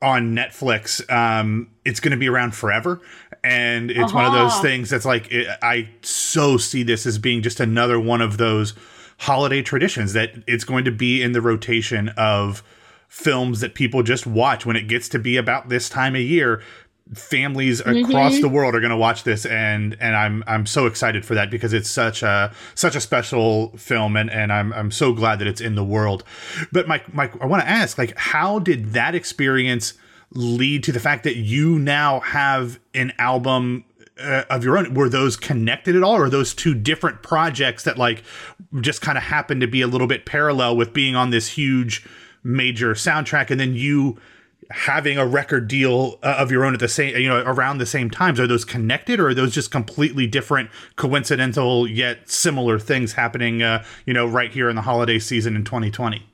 on 0.00 0.34
Netflix. 0.34 1.08
Um, 1.12 1.70
it's 1.84 2.00
going 2.00 2.12
to 2.12 2.16
be 2.16 2.28
around 2.28 2.54
forever, 2.54 3.00
and 3.44 3.90
it's 3.90 4.00
uh-huh. 4.00 4.14
one 4.14 4.24
of 4.24 4.32
those 4.32 4.52
uh-huh. 4.52 4.62
things 4.62 4.90
that's 4.90 5.04
like 5.04 5.30
it, 5.30 5.48
I 5.62 5.90
so 6.02 6.56
see 6.56 6.82
this 6.82 7.04
as 7.04 7.18
being 7.18 7.42
just 7.42 7.60
another 7.60 8.00
one 8.00 8.22
of 8.22 8.38
those 8.38 8.74
holiday 9.18 9.62
traditions 9.62 10.12
that 10.12 10.32
it's 10.46 10.64
going 10.64 10.84
to 10.84 10.92
be 10.92 11.22
in 11.22 11.32
the 11.32 11.40
rotation 11.40 12.08
of 12.16 12.62
films 13.08 13.60
that 13.60 13.74
people 13.74 14.02
just 14.02 14.26
watch 14.26 14.64
when 14.64 14.76
it 14.76 14.86
gets 14.86 15.08
to 15.08 15.18
be 15.18 15.36
about 15.36 15.68
this 15.68 15.88
time 15.88 16.14
of 16.14 16.20
year 16.20 16.62
families 17.14 17.80
mm-hmm. 17.80 18.04
across 18.04 18.38
the 18.40 18.48
world 18.48 18.74
are 18.74 18.80
going 18.80 18.90
to 18.90 18.96
watch 18.96 19.24
this 19.24 19.46
and 19.46 19.96
and 20.00 20.14
I'm 20.14 20.44
I'm 20.46 20.66
so 20.66 20.86
excited 20.86 21.24
for 21.24 21.34
that 21.34 21.50
because 21.50 21.72
it's 21.72 21.88
such 21.88 22.22
a 22.22 22.52
such 22.74 22.94
a 22.94 23.00
special 23.00 23.76
film 23.76 24.16
and 24.16 24.30
and 24.30 24.52
I'm 24.52 24.72
I'm 24.72 24.90
so 24.90 25.12
glad 25.12 25.38
that 25.38 25.48
it's 25.48 25.60
in 25.60 25.74
the 25.74 25.84
world. 25.84 26.24
But 26.70 26.86
Mike 26.86 27.12
Mike 27.14 27.32
I 27.40 27.46
want 27.46 27.62
to 27.62 27.68
ask 27.68 27.96
like 27.96 28.16
how 28.18 28.58
did 28.58 28.92
that 28.92 29.14
experience 29.14 29.94
lead 30.32 30.84
to 30.84 30.92
the 30.92 31.00
fact 31.00 31.24
that 31.24 31.36
you 31.36 31.78
now 31.78 32.20
have 32.20 32.78
an 32.94 33.12
album 33.18 33.84
uh, 34.20 34.44
of 34.50 34.64
your 34.64 34.76
own 34.76 34.92
were 34.94 35.08
those 35.08 35.36
connected 35.36 35.96
at 35.96 36.02
all 36.02 36.16
or 36.16 36.24
are 36.24 36.30
those 36.30 36.52
two 36.52 36.74
different 36.74 37.22
projects 37.22 37.84
that 37.84 37.96
like 37.96 38.22
just 38.80 39.00
kind 39.00 39.16
of 39.16 39.24
happened 39.24 39.60
to 39.60 39.66
be 39.66 39.80
a 39.80 39.86
little 39.86 40.06
bit 40.06 40.26
parallel 40.26 40.76
with 40.76 40.92
being 40.92 41.16
on 41.16 41.30
this 41.30 41.48
huge 41.48 42.06
major 42.42 42.94
soundtrack 42.94 43.50
and 43.50 43.58
then 43.60 43.74
you 43.74 44.18
having 44.70 45.16
a 45.16 45.26
record 45.26 45.66
deal 45.66 46.18
uh, 46.22 46.36
of 46.38 46.50
your 46.50 46.64
own 46.64 46.74
at 46.74 46.80
the 46.80 46.88
same 46.88 47.16
you 47.16 47.28
know 47.28 47.42
around 47.46 47.78
the 47.78 47.86
same 47.86 48.10
times 48.10 48.38
are 48.38 48.46
those 48.46 48.64
connected 48.64 49.18
or 49.18 49.28
are 49.28 49.34
those 49.34 49.52
just 49.52 49.70
completely 49.70 50.26
different 50.26 50.70
coincidental 50.96 51.88
yet 51.88 52.28
similar 52.28 52.78
things 52.78 53.14
happening 53.14 53.62
uh, 53.62 53.82
you 54.04 54.12
know 54.12 54.26
right 54.26 54.52
here 54.52 54.68
in 54.68 54.76
the 54.76 54.82
holiday 54.82 55.18
season 55.18 55.56
in 55.56 55.64
2020 55.64 56.26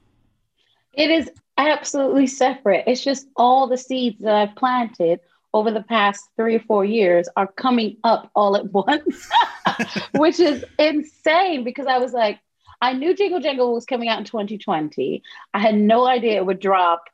it 0.92 1.10
is 1.10 1.30
absolutely 1.56 2.26
separate. 2.28 2.84
It's 2.86 3.02
just 3.02 3.26
all 3.36 3.68
the 3.68 3.78
seeds 3.78 4.20
that 4.20 4.34
i've 4.34 4.56
planted 4.56 5.20
over 5.52 5.70
the 5.70 5.82
past 5.82 6.28
three 6.36 6.56
or 6.56 6.60
four 6.60 6.84
years 6.84 7.28
are 7.36 7.46
coming 7.46 7.96
up 8.02 8.28
all 8.34 8.56
at 8.56 8.64
once 8.72 9.30
which 10.16 10.40
is 10.40 10.64
insane 10.78 11.62
because 11.62 11.86
i 11.86 11.96
was 11.96 12.12
like 12.12 12.40
i 12.82 12.92
knew 12.92 13.14
jingle 13.14 13.40
jangle 13.40 13.72
was 13.72 13.86
coming 13.86 14.08
out 14.08 14.18
in 14.18 14.24
2020 14.24 15.22
i 15.54 15.58
had 15.58 15.76
no 15.76 16.06
idea 16.06 16.36
it 16.36 16.44
would 16.44 16.58
drop 16.58 17.04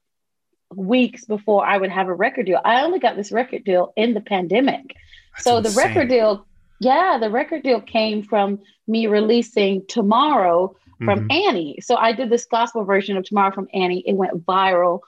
weeks 0.75 1.25
before 1.25 1.65
I 1.67 1.77
would 1.77 1.91
have 1.91 2.09
a 2.09 2.15
record 2.15 2.47
deal. 2.47 2.61
I 2.65 2.83
only 2.83 2.99
got 2.99 3.17
this 3.17 3.33
record 3.33 3.65
deal 3.65 3.93
in 3.97 4.15
the 4.15 4.21
pandemic. 4.21 4.97
That's 5.33 5.45
so 5.45 5.59
insane. 5.59 5.73
the 5.73 5.77
record 5.77 6.09
deal, 6.09 6.47
yeah, 6.81 7.19
the 7.21 7.31
record 7.31 7.63
deal 7.63 7.81
came 7.81 8.23
from 8.23 8.61
me 8.87 9.07
releasing 9.07 9.87
Tomorrow 9.87 10.77
from 11.05 11.29
mm-hmm. 11.29 11.49
Annie. 11.49 11.79
So 11.81 11.97
I 11.97 12.13
did 12.13 12.31
this 12.31 12.47
gospel 12.47 12.85
version 12.85 13.17
of 13.17 13.25
Tomorrow 13.25 13.53
from 13.53 13.69
Annie. 13.73 14.05
It 14.07 14.15
went 14.15 14.45
viral. 14.45 15.01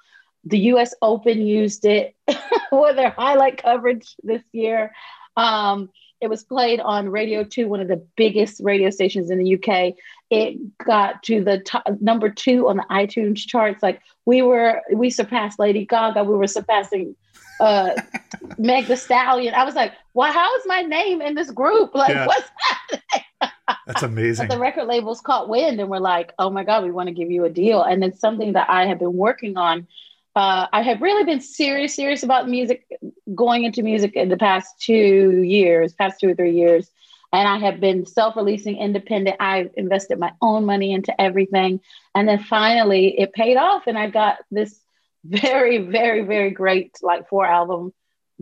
The 0.44 0.58
US 0.58 0.94
Open 1.02 1.46
used 1.46 1.84
it 1.84 2.16
for 2.70 2.92
their 2.92 3.10
highlight 3.10 3.62
coverage 3.62 4.16
this 4.22 4.42
year. 4.52 4.92
Um, 5.36 5.90
it 6.20 6.30
was 6.30 6.44
played 6.44 6.80
on 6.80 7.08
Radio 7.08 7.42
2, 7.44 7.68
one 7.68 7.80
of 7.80 7.88
the 7.88 8.04
biggest 8.16 8.60
radio 8.62 8.90
stations 8.90 9.30
in 9.30 9.38
the 9.38 9.54
UK. 9.56 9.94
It 10.32 10.78
got 10.78 11.22
to 11.24 11.44
the 11.44 11.58
top, 11.58 11.84
number 12.00 12.30
two 12.30 12.68
on 12.68 12.78
the 12.78 12.86
iTunes 12.90 13.38
charts. 13.38 13.82
Like 13.82 14.00
we 14.24 14.42
were, 14.42 14.80
we 14.92 15.10
surpassed 15.10 15.58
Lady 15.58 15.84
Gaga. 15.84 16.24
We 16.24 16.34
were 16.34 16.46
surpassing 16.46 17.14
uh, 17.60 17.90
Megan 18.58 18.88
Thee 18.88 18.96
Stallion. 18.96 19.54
I 19.54 19.64
was 19.64 19.74
like, 19.74 19.92
well, 20.14 20.32
how 20.32 20.56
is 20.56 20.62
my 20.66 20.82
name 20.82 21.20
in 21.20 21.34
this 21.34 21.50
group? 21.50 21.90
Like, 21.94 22.10
yeah. 22.10 22.26
what's 22.26 22.48
happening? 22.58 23.54
That's 23.86 24.02
amazing. 24.02 24.48
the 24.48 24.58
record 24.58 24.86
labels 24.86 25.20
caught 25.20 25.48
wind 25.48 25.80
and 25.80 25.90
were 25.90 26.00
like, 26.00 26.32
oh 26.38 26.50
my 26.50 26.64
God, 26.64 26.84
we 26.84 26.90
want 26.90 27.08
to 27.08 27.14
give 27.14 27.30
you 27.30 27.44
a 27.44 27.50
deal. 27.50 27.82
And 27.82 28.02
it's 28.02 28.20
something 28.20 28.54
that 28.54 28.70
I 28.70 28.86
have 28.86 28.98
been 28.98 29.14
working 29.14 29.56
on 29.56 29.86
uh, 30.34 30.66
I 30.72 30.82
have 30.82 31.02
really 31.02 31.24
been 31.24 31.40
serious, 31.40 31.94
serious 31.94 32.22
about 32.22 32.48
music, 32.48 32.86
going 33.34 33.64
into 33.64 33.82
music 33.82 34.14
in 34.14 34.30
the 34.30 34.36
past 34.36 34.80
two 34.80 35.42
years, 35.42 35.92
past 35.92 36.20
two 36.20 36.30
or 36.30 36.34
three 36.34 36.54
years. 36.54 36.90
And 37.32 37.48
I 37.48 37.58
have 37.58 37.80
been 37.80 38.04
self 38.06 38.36
releasing, 38.36 38.76
independent. 38.76 39.36
I've 39.40 39.70
invested 39.76 40.18
my 40.18 40.32
own 40.42 40.66
money 40.66 40.92
into 40.92 41.18
everything. 41.20 41.80
And 42.14 42.28
then 42.28 42.38
finally 42.38 43.18
it 43.18 43.32
paid 43.32 43.56
off. 43.56 43.86
And 43.86 43.96
I 43.96 44.08
got 44.08 44.38
this 44.50 44.78
very, 45.24 45.78
very, 45.78 46.22
very 46.22 46.50
great, 46.50 46.98
like 47.02 47.28
four 47.28 47.46
album 47.46 47.92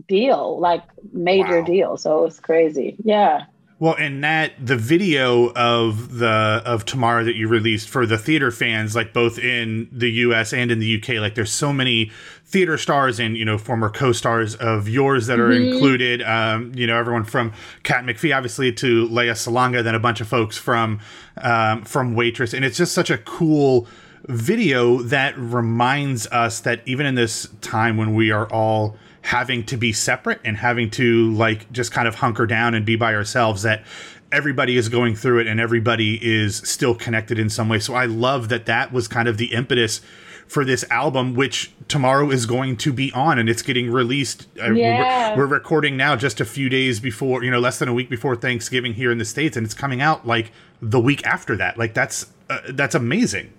deal, 0.07 0.59
like 0.59 0.83
major 1.13 1.59
wow. 1.61 1.65
deal. 1.65 1.97
So 1.97 2.19
it 2.19 2.23
was 2.23 2.39
crazy. 2.39 2.97
Yeah. 3.03 3.45
Well, 3.81 3.95
and 3.97 4.23
that 4.23 4.63
the 4.63 4.77
video 4.77 5.51
of 5.53 6.19
the 6.19 6.61
of 6.63 6.85
tomorrow 6.85 7.23
that 7.23 7.35
you 7.35 7.47
released 7.47 7.89
for 7.89 8.05
the 8.05 8.15
theater 8.15 8.51
fans, 8.51 8.95
like 8.95 9.11
both 9.11 9.39
in 9.39 9.89
the 9.91 10.11
U.S. 10.11 10.53
and 10.53 10.69
in 10.69 10.77
the 10.77 10.85
U.K., 10.85 11.19
like 11.19 11.33
there's 11.33 11.51
so 11.51 11.73
many 11.73 12.11
theater 12.45 12.77
stars 12.77 13.19
and 13.19 13.35
you 13.35 13.43
know 13.43 13.57
former 13.57 13.89
co-stars 13.89 14.53
of 14.53 14.87
yours 14.87 15.25
that 15.25 15.39
are 15.39 15.49
mm-hmm. 15.49 15.73
included. 15.73 16.21
Um, 16.21 16.73
you 16.75 16.85
know, 16.85 16.95
everyone 16.95 17.23
from 17.23 17.53
Kat 17.81 18.05
McPhee, 18.05 18.37
obviously, 18.37 18.71
to 18.71 19.07
Lea 19.07 19.31
Salonga, 19.31 19.83
then 19.83 19.95
a 19.95 19.99
bunch 19.99 20.21
of 20.21 20.27
folks 20.27 20.59
from 20.59 20.99
um, 21.37 21.81
from 21.83 22.13
Waitress, 22.13 22.53
and 22.53 22.63
it's 22.63 22.77
just 22.77 22.93
such 22.93 23.09
a 23.09 23.17
cool 23.17 23.87
video 24.27 25.01
that 25.01 25.35
reminds 25.39 26.27
us 26.27 26.59
that 26.59 26.83
even 26.85 27.07
in 27.07 27.15
this 27.15 27.47
time 27.61 27.97
when 27.97 28.13
we 28.13 28.29
are 28.29 28.45
all 28.53 28.95
having 29.21 29.63
to 29.65 29.77
be 29.77 29.93
separate 29.93 30.39
and 30.43 30.57
having 30.57 30.89
to 30.89 31.31
like 31.33 31.71
just 31.71 31.91
kind 31.91 32.07
of 32.07 32.15
hunker 32.15 32.45
down 32.45 32.73
and 32.73 32.85
be 32.85 32.95
by 32.95 33.13
ourselves 33.13 33.61
that 33.63 33.83
everybody 34.31 34.77
is 34.77 34.89
going 34.89 35.15
through 35.15 35.39
it 35.39 35.47
and 35.47 35.59
everybody 35.59 36.19
is 36.21 36.57
still 36.57 36.95
connected 36.95 37.37
in 37.37 37.49
some 37.49 37.69
way. 37.69 37.79
So 37.79 37.93
I 37.93 38.05
love 38.05 38.49
that 38.49 38.65
that 38.65 38.91
was 38.91 39.07
kind 39.07 39.27
of 39.27 39.37
the 39.37 39.53
impetus 39.53 40.01
for 40.47 40.65
this 40.65 40.83
album, 40.89 41.33
which 41.33 41.71
tomorrow 41.87 42.29
is 42.29 42.45
going 42.45 42.75
to 42.77 42.91
be 42.91 43.11
on 43.13 43.39
and 43.39 43.47
it's 43.47 43.61
getting 43.61 43.89
released. 43.89 44.47
Uh, 44.61 44.71
yeah. 44.71 45.31
We're, 45.31 45.43
we're, 45.43 45.55
recording 45.55 45.95
now 45.95 46.15
just 46.15 46.41
a 46.41 46.45
few 46.45 46.67
days 46.67 46.99
before, 46.99 47.43
you 47.43 47.51
know, 47.51 47.59
less 47.59 47.79
than 47.79 47.87
a 47.87 47.93
week 47.93 48.09
before 48.09 48.35
Thanksgiving 48.35 48.93
here 48.93 49.11
in 49.11 49.17
the 49.17 49.25
States. 49.25 49.55
And 49.55 49.65
it's 49.65 49.73
coming 49.73 50.01
out 50.01 50.27
like 50.27 50.51
the 50.81 50.99
week 50.99 51.25
after 51.25 51.55
that. 51.57 51.77
Like 51.77 51.93
that's, 51.93 52.31
uh, 52.49 52.59
that's 52.69 52.95
amazing. 52.95 53.53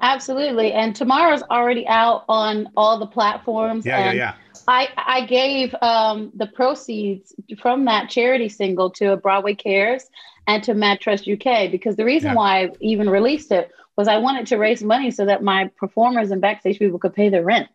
Absolutely. 0.00 0.72
And 0.72 0.94
tomorrow's 0.94 1.42
already 1.50 1.86
out 1.88 2.24
on 2.28 2.68
all 2.76 2.98
the 3.00 3.06
platforms. 3.06 3.84
Yeah, 3.84 3.98
and 3.98 4.16
yeah, 4.16 4.24
yeah 4.24 4.34
I, 4.68 4.88
I 4.98 5.24
gave 5.24 5.74
um, 5.80 6.30
the 6.34 6.46
proceeds 6.46 7.34
from 7.60 7.86
that 7.86 8.10
charity 8.10 8.50
single 8.50 8.90
to 8.90 9.16
Broadway 9.16 9.54
Cares 9.54 10.04
and 10.46 10.62
to 10.64 10.74
Mad 10.74 11.00
Trust 11.00 11.26
UK 11.26 11.70
because 11.70 11.96
the 11.96 12.04
reason 12.04 12.30
yeah. 12.30 12.34
why 12.34 12.64
I 12.64 12.70
even 12.80 13.08
released 13.08 13.50
it 13.50 13.72
was 13.96 14.08
I 14.08 14.18
wanted 14.18 14.46
to 14.48 14.58
raise 14.58 14.82
money 14.82 15.10
so 15.10 15.24
that 15.24 15.42
my 15.42 15.70
performers 15.78 16.30
and 16.30 16.42
backstage 16.42 16.78
people 16.78 16.98
could 16.98 17.14
pay 17.14 17.30
their 17.30 17.42
rent. 17.42 17.68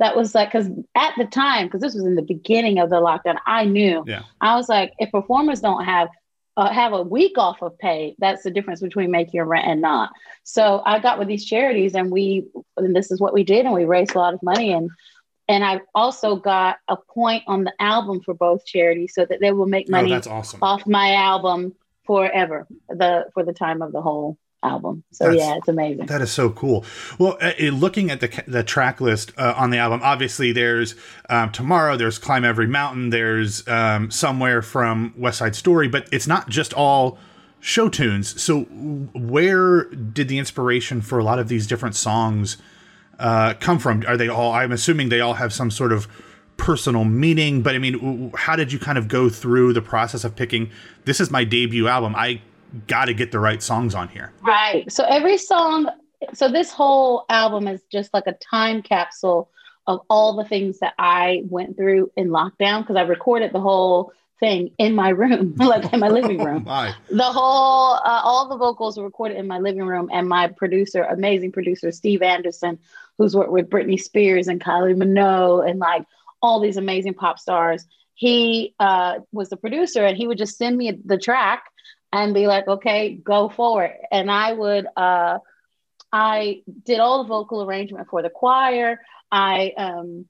That 0.00 0.16
was 0.16 0.34
like, 0.34 0.52
because 0.52 0.68
at 0.94 1.14
the 1.16 1.24
time, 1.24 1.66
because 1.66 1.80
this 1.80 1.94
was 1.94 2.04
in 2.04 2.14
the 2.14 2.22
beginning 2.22 2.78
of 2.78 2.90
the 2.90 2.96
lockdown, 2.96 3.38
I 3.46 3.64
knew. 3.64 4.04
Yeah. 4.06 4.24
I 4.38 4.56
was 4.56 4.68
like, 4.68 4.92
if 4.98 5.10
performers 5.10 5.60
don't 5.60 5.84
have 5.84 6.08
uh, 6.56 6.70
have 6.70 6.92
a 6.92 7.02
week 7.02 7.36
off 7.36 7.62
of 7.62 7.76
pay, 7.78 8.14
that's 8.18 8.44
the 8.44 8.50
difference 8.50 8.80
between 8.80 9.10
making 9.10 9.34
your 9.34 9.44
rent 9.44 9.66
and 9.66 9.80
not. 9.80 10.10
So 10.44 10.82
I 10.84 11.00
got 11.00 11.18
with 11.18 11.26
these 11.26 11.44
charities, 11.44 11.94
and 11.94 12.12
we, 12.12 12.44
and 12.76 12.94
this 12.94 13.10
is 13.10 13.20
what 13.20 13.34
we 13.34 13.42
did, 13.42 13.64
and 13.64 13.74
we 13.74 13.84
raised 13.84 14.14
a 14.14 14.18
lot 14.18 14.34
of 14.34 14.42
money, 14.42 14.72
and 14.72 14.90
and 15.48 15.64
I've 15.64 15.82
also 15.94 16.36
got 16.36 16.76
a 16.88 16.96
point 16.96 17.44
on 17.46 17.64
the 17.64 17.72
album 17.78 18.20
for 18.20 18.34
both 18.34 18.64
charities 18.64 19.12
so 19.14 19.24
that 19.26 19.40
they 19.40 19.52
will 19.52 19.66
make 19.66 19.86
oh, 19.88 19.92
money 19.92 20.10
oh, 20.10 20.14
that's 20.14 20.26
awesome. 20.26 20.60
off 20.62 20.86
my 20.86 21.14
album 21.14 21.74
forever, 22.06 22.66
the 22.88 23.26
for 23.34 23.44
the 23.44 23.52
time 23.52 23.82
of 23.82 23.92
the 23.92 24.00
whole 24.00 24.38
album. 24.62 25.04
So 25.12 25.26
that's, 25.26 25.36
yeah, 25.36 25.56
it's 25.56 25.68
amazing. 25.68 26.06
That 26.06 26.22
is 26.22 26.32
so 26.32 26.50
cool. 26.50 26.84
Well, 27.18 27.36
uh, 27.40 27.52
looking 27.60 28.10
at 28.10 28.20
the 28.20 28.42
the 28.46 28.64
track 28.64 29.00
list 29.00 29.32
uh, 29.36 29.54
on 29.56 29.70
the 29.70 29.78
album, 29.78 30.00
obviously 30.02 30.52
there's 30.52 30.94
um, 31.28 31.52
Tomorrow, 31.52 31.96
there's 31.96 32.18
Climb 32.18 32.44
Every 32.44 32.66
Mountain, 32.66 33.10
there's 33.10 33.66
um, 33.68 34.10
Somewhere 34.10 34.62
from 34.62 35.14
West 35.16 35.38
Side 35.38 35.54
Story, 35.54 35.88
but 35.88 36.08
it's 36.10 36.26
not 36.26 36.48
just 36.48 36.72
all 36.74 37.18
show 37.60 37.88
tunes. 37.88 38.40
So 38.42 38.62
where 38.62 39.84
did 39.84 40.28
the 40.28 40.38
inspiration 40.38 41.00
for 41.00 41.18
a 41.18 41.24
lot 41.24 41.38
of 41.38 41.48
these 41.48 41.66
different 41.66 41.94
songs? 41.94 42.56
Uh, 43.18 43.54
come 43.54 43.78
from? 43.78 44.04
Are 44.06 44.16
they 44.16 44.28
all? 44.28 44.52
I'm 44.52 44.72
assuming 44.72 45.08
they 45.08 45.20
all 45.20 45.34
have 45.34 45.52
some 45.52 45.70
sort 45.70 45.92
of 45.92 46.08
personal 46.56 47.04
meaning. 47.04 47.62
But 47.62 47.74
I 47.74 47.78
mean, 47.78 48.32
how 48.36 48.56
did 48.56 48.72
you 48.72 48.78
kind 48.78 48.98
of 48.98 49.08
go 49.08 49.28
through 49.28 49.72
the 49.72 49.82
process 49.82 50.24
of 50.24 50.36
picking? 50.36 50.70
This 51.04 51.20
is 51.20 51.30
my 51.30 51.44
debut 51.44 51.88
album. 51.88 52.14
I 52.16 52.40
got 52.86 53.06
to 53.06 53.14
get 53.14 53.32
the 53.32 53.38
right 53.38 53.62
songs 53.62 53.94
on 53.94 54.08
here. 54.08 54.32
Right. 54.42 54.90
So 54.90 55.04
every 55.04 55.38
song. 55.38 55.88
So 56.32 56.48
this 56.48 56.70
whole 56.70 57.26
album 57.28 57.68
is 57.68 57.82
just 57.92 58.14
like 58.14 58.26
a 58.26 58.32
time 58.32 58.80
capsule 58.82 59.50
of 59.86 60.00
all 60.08 60.34
the 60.36 60.44
things 60.44 60.78
that 60.78 60.94
I 60.98 61.42
went 61.50 61.76
through 61.76 62.10
in 62.16 62.28
lockdown 62.28 62.80
because 62.80 62.96
I 62.96 63.02
recorded 63.02 63.52
the 63.52 63.60
whole 63.60 64.12
thing 64.40 64.70
in 64.78 64.94
my 64.94 65.10
room, 65.10 65.54
like 65.58 65.92
in 65.92 66.00
my 66.00 66.08
living 66.08 66.42
room. 66.42 66.64
my. 66.64 66.94
The 67.10 67.24
whole, 67.24 67.94
uh, 67.94 68.20
all 68.24 68.48
the 68.48 68.56
vocals 68.56 68.96
were 68.96 69.04
recorded 69.04 69.36
in 69.36 69.46
my 69.46 69.58
living 69.58 69.86
room, 69.86 70.10
and 70.12 70.28
my 70.28 70.48
producer, 70.48 71.02
amazing 71.02 71.52
producer 71.52 71.92
Steve 71.92 72.22
Anderson, 72.22 72.78
who's 73.18 73.34
worked 73.34 73.52
with 73.52 73.70
Britney 73.70 74.00
Spears 74.00 74.48
and 74.48 74.60
Kylie 74.60 74.96
Minogue 74.96 75.68
and 75.68 75.78
like 75.78 76.04
all 76.42 76.60
these 76.60 76.76
amazing 76.76 77.14
pop 77.14 77.38
stars. 77.38 77.86
He 78.14 78.74
uh, 78.78 79.20
was 79.32 79.50
the 79.50 79.56
producer, 79.56 80.04
and 80.04 80.16
he 80.16 80.26
would 80.26 80.38
just 80.38 80.56
send 80.56 80.76
me 80.76 81.00
the 81.04 81.18
track 81.18 81.64
and 82.12 82.34
be 82.34 82.46
like, 82.46 82.68
"Okay, 82.68 83.14
go 83.14 83.48
for 83.48 83.84
it." 83.84 84.00
And 84.12 84.30
I 84.30 84.52
would, 84.52 84.86
uh, 84.96 85.38
I 86.12 86.62
did 86.84 87.00
all 87.00 87.22
the 87.22 87.28
vocal 87.28 87.62
arrangement 87.64 88.08
for 88.08 88.22
the 88.22 88.30
choir. 88.30 89.00
I 89.32 89.72
um, 89.76 90.26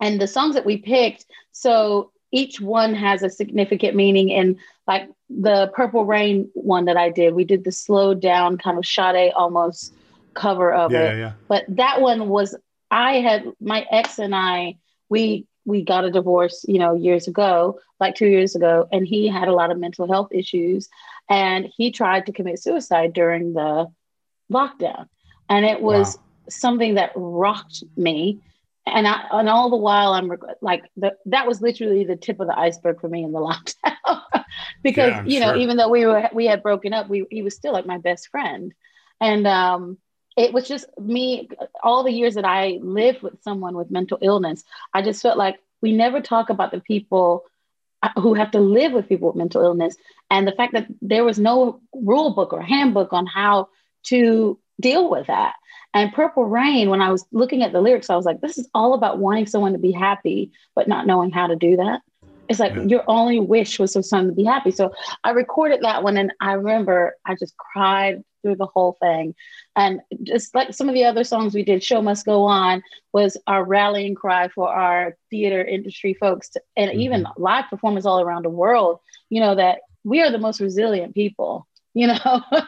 and 0.00 0.20
the 0.20 0.26
songs 0.26 0.54
that 0.54 0.64
we 0.64 0.78
picked. 0.78 1.26
So 1.52 2.10
each 2.32 2.60
one 2.60 2.94
has 2.94 3.22
a 3.22 3.30
significant 3.30 3.94
meaning. 3.94 4.32
And 4.32 4.56
like 4.86 5.08
the 5.28 5.70
Purple 5.74 6.04
Rain 6.04 6.50
one 6.54 6.86
that 6.86 6.96
I 6.96 7.10
did, 7.10 7.34
we 7.34 7.44
did 7.44 7.64
the 7.64 7.72
slowed 7.72 8.20
down 8.20 8.58
kind 8.58 8.78
of 8.78 8.86
Sade 8.86 9.32
almost 9.34 9.92
cover 10.34 10.72
of 10.72 10.92
Yeah, 10.92 10.98
it. 10.98 11.16
yeah. 11.16 11.32
But 11.48 11.64
that 11.68 12.00
one 12.00 12.28
was 12.28 12.56
I 12.90 13.14
had 13.20 13.44
my 13.60 13.86
ex 13.90 14.18
and 14.18 14.34
I 14.34 14.76
we 15.08 15.46
we 15.64 15.82
got 15.84 16.04
a 16.04 16.10
divorce, 16.10 16.64
you 16.66 16.78
know, 16.78 16.94
years 16.94 17.28
ago, 17.28 17.78
like 18.00 18.14
two 18.14 18.26
years 18.28 18.54
ago, 18.54 18.88
and 18.92 19.06
he 19.06 19.28
had 19.28 19.48
a 19.48 19.52
lot 19.52 19.70
of 19.70 19.78
mental 19.78 20.10
health 20.10 20.28
issues, 20.32 20.88
and 21.28 21.68
he 21.76 21.90
tried 21.90 22.26
to 22.26 22.32
commit 22.32 22.60
suicide 22.60 23.12
during 23.12 23.52
the 23.52 23.86
lockdown, 24.52 25.06
and 25.48 25.64
it 25.64 25.80
was 25.80 26.16
Wow. 26.16 26.22
something 26.48 26.94
that 26.94 27.12
rocked 27.14 27.84
me. 27.96 28.40
And 28.92 29.06
I, 29.06 29.26
and 29.32 29.48
all 29.48 29.70
the 29.70 29.76
while, 29.76 30.12
I'm 30.12 30.30
like, 30.60 30.84
the, 30.96 31.16
that 31.26 31.46
was 31.46 31.60
literally 31.60 32.04
the 32.04 32.16
tip 32.16 32.40
of 32.40 32.46
the 32.46 32.58
iceberg 32.58 33.00
for 33.00 33.08
me 33.08 33.24
in 33.24 33.32
the 33.32 33.38
lockdown, 33.84 34.44
because 34.82 35.10
Yeah, 35.10 35.24
you 35.24 35.40
know, 35.40 35.56
even 35.56 35.76
though 35.76 35.88
we 35.88 36.06
were 36.06 36.28
we 36.32 36.46
had 36.46 36.62
broken 36.62 36.92
up, 36.92 37.08
we 37.08 37.26
he 37.30 37.42
was 37.42 37.54
still 37.54 37.72
like 37.72 37.86
my 37.86 37.98
best 37.98 38.28
friend, 38.28 38.72
and 39.20 39.46
um, 39.46 39.98
it 40.36 40.52
was 40.52 40.68
just 40.68 40.86
me. 40.98 41.48
All 41.82 42.02
the 42.02 42.12
years 42.12 42.34
that 42.34 42.44
I 42.44 42.78
lived 42.82 43.22
with 43.22 43.42
someone 43.42 43.76
with 43.76 43.90
mental 43.90 44.18
illness, 44.20 44.64
I 44.92 45.02
just 45.02 45.22
felt 45.22 45.38
like 45.38 45.58
we 45.82 45.92
never 45.92 46.20
talk 46.20 46.50
about 46.50 46.70
the 46.72 46.80
people 46.80 47.44
uh, 48.02 48.10
who 48.20 48.34
have 48.34 48.50
to 48.52 48.60
live 48.60 48.92
with 48.92 49.08
people 49.08 49.28
with 49.28 49.36
mental 49.36 49.62
illness, 49.62 49.96
and 50.30 50.46
the 50.46 50.52
fact 50.52 50.72
that 50.74 50.86
there 51.00 51.24
was 51.24 51.38
no 51.38 51.80
rule 51.94 52.34
book 52.34 52.52
or 52.52 52.62
handbook 52.62 53.12
on 53.12 53.26
how 53.26 53.68
to 54.04 54.58
deal 54.80 55.10
with 55.10 55.26
that. 55.26 55.54
And 55.92 56.12
Purple 56.12 56.44
Rain, 56.44 56.88
when 56.88 57.02
I 57.02 57.10
was 57.10 57.26
looking 57.32 57.62
at 57.62 57.72
the 57.72 57.80
lyrics, 57.80 58.10
I 58.10 58.16
was 58.16 58.24
like, 58.24 58.40
this 58.40 58.58
is 58.58 58.68
all 58.74 58.94
about 58.94 59.18
wanting 59.18 59.46
someone 59.46 59.72
to 59.72 59.78
be 59.78 59.92
happy, 59.92 60.52
but 60.74 60.88
not 60.88 61.06
knowing 61.06 61.30
how 61.30 61.48
to 61.48 61.56
do 61.56 61.76
that. 61.76 62.00
It's 62.48 62.60
like 62.60 62.74
Yeah. 62.74 62.82
your 62.82 63.04
only 63.06 63.40
wish 63.40 63.78
was 63.78 63.92
for 63.92 64.02
someone 64.02 64.28
to 64.28 64.34
be 64.34 64.44
happy. 64.44 64.70
So 64.70 64.92
I 65.24 65.30
recorded 65.30 65.82
that 65.82 66.02
one 66.02 66.16
and 66.16 66.32
I 66.40 66.52
remember 66.52 67.16
I 67.24 67.34
just 67.34 67.56
cried 67.56 68.24
through 68.42 68.56
the 68.56 68.66
whole 68.66 68.96
thing. 69.00 69.34
And 69.76 70.00
just 70.22 70.54
like 70.54 70.74
some 70.74 70.88
of 70.88 70.94
the 70.94 71.04
other 71.04 71.24
songs 71.24 71.54
we 71.54 71.62
did, 71.62 71.82
Show 71.82 72.02
Must 72.02 72.24
Go 72.24 72.44
On 72.44 72.82
was 73.12 73.36
our 73.46 73.64
rallying 73.64 74.14
cry 74.14 74.48
for 74.48 74.68
our 74.68 75.16
theater 75.30 75.62
industry 75.62 76.14
folks 76.14 76.50
to, 76.50 76.62
and 76.76 76.90
mm-hmm. 76.90 77.00
even 77.00 77.26
live 77.36 77.66
performers 77.70 78.06
all 78.06 78.20
around 78.20 78.44
the 78.44 78.50
world, 78.50 78.98
you 79.28 79.40
know, 79.40 79.54
that 79.54 79.80
we 80.02 80.20
are 80.20 80.30
the 80.30 80.38
most 80.38 80.60
resilient 80.60 81.14
people, 81.14 81.66
you 81.94 82.06
know. 82.06 82.42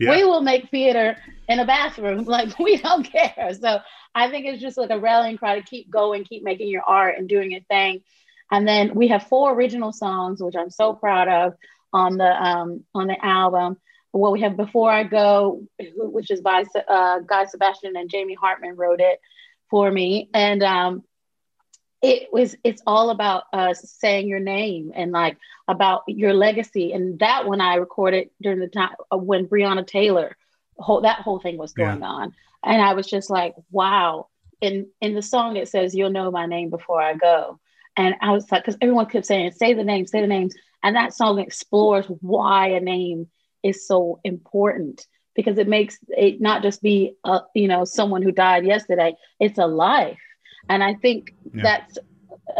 Yeah. 0.00 0.16
We 0.16 0.22
will 0.22 0.42
make 0.42 0.70
theater 0.70 1.16
in 1.48 1.60
a 1.60 1.66
bathroom. 1.66 2.24
Like 2.28 2.58
we 2.58 2.76
don't 2.76 3.04
care. 3.10 3.50
So 3.60 3.78
I 4.14 4.30
think 4.30 4.46
it's 4.46 4.62
just 4.62 4.78
like 4.78 4.90
a 4.90 4.98
rallying 5.00 5.38
cry 5.38 5.58
to 5.58 5.64
keep 5.66 5.90
going, 5.90 6.24
keep 6.24 6.42
making 6.44 6.68
your 6.68 6.82
art 6.82 7.16
and 7.18 7.28
doing 7.28 7.52
your 7.52 7.62
thing. 7.62 8.02
And 8.50 8.66
then 8.66 8.94
we 8.94 9.08
have 9.08 9.24
four 9.26 9.52
original 9.54 9.92
songs, 9.92 10.42
which 10.42 10.56
I'm 10.56 10.70
so 10.70 10.94
proud 10.94 11.28
of 11.28 11.54
on 11.92 12.16
the 12.18 12.30
um, 12.30 12.84
on 12.94 13.06
the 13.08 13.16
album. 13.24 13.76
What 14.12 14.32
we 14.32 14.40
have 14.40 14.56
Before 14.56 14.90
I 14.90 15.04
Go, 15.04 15.62
which 15.78 16.30
is 16.30 16.40
by 16.40 16.64
uh, 16.88 17.20
Guy 17.20 17.44
Sebastian 17.46 17.96
and 17.96 18.10
Jamie 18.10 18.34
Hartman 18.34 18.76
wrote 18.76 19.00
it 19.00 19.20
for 19.70 19.90
me, 19.90 20.28
and 20.34 20.62
um, 20.62 21.02
it 22.02 22.28
was 22.32 22.56
it's 22.64 22.82
all 22.86 23.10
about 23.10 23.44
uh, 23.52 23.74
saying 23.74 24.28
your 24.28 24.40
name 24.40 24.92
and 24.94 25.12
like 25.12 25.36
about 25.68 26.02
your 26.06 26.32
legacy. 26.34 26.92
And 26.92 27.18
that 27.20 27.46
one 27.46 27.60
I 27.60 27.74
recorded 27.76 28.30
during 28.40 28.60
the 28.60 28.68
time 28.68 28.90
uh, 29.12 29.16
when 29.18 29.46
Breonna 29.46 29.86
Taylor, 29.86 30.36
whole 30.78 31.02
that 31.02 31.20
whole 31.20 31.40
thing 31.40 31.56
was 31.58 31.72
going 31.72 32.02
on, 32.02 32.32
and 32.64 32.80
I 32.82 32.94
was 32.94 33.06
just 33.06 33.30
like, 33.30 33.54
wow. 33.70 34.28
In 34.60 34.88
in 35.00 35.14
the 35.14 35.22
song 35.22 35.56
it 35.56 35.68
says, 35.68 35.94
"You'll 35.94 36.10
know 36.10 36.30
my 36.32 36.46
name 36.46 36.70
before 36.70 37.00
I 37.00 37.14
go." 37.14 37.60
And 37.96 38.14
I 38.20 38.32
was 38.32 38.50
like, 38.50 38.62
because 38.64 38.78
everyone 38.80 39.06
kept 39.06 39.26
saying, 39.26 39.52
say 39.52 39.74
the 39.74 39.84
name, 39.84 40.06
say 40.06 40.20
the 40.20 40.26
names. 40.26 40.54
And 40.82 40.96
that 40.96 41.14
song 41.14 41.38
explores 41.38 42.06
why 42.20 42.68
a 42.68 42.80
name 42.80 43.28
is 43.62 43.86
so 43.86 44.20
important 44.24 45.06
because 45.34 45.58
it 45.58 45.68
makes 45.68 45.98
it 46.10 46.40
not 46.40 46.62
just 46.62 46.82
be, 46.82 47.14
a, 47.24 47.40
you 47.54 47.66
know, 47.68 47.84
someone 47.84 48.22
who 48.22 48.30
died 48.32 48.64
yesterday, 48.64 49.14
it's 49.40 49.58
a 49.58 49.66
life. 49.66 50.18
And 50.68 50.82
I 50.82 50.94
think 50.94 51.32
Yeah. 51.54 51.62
that's, 51.62 51.98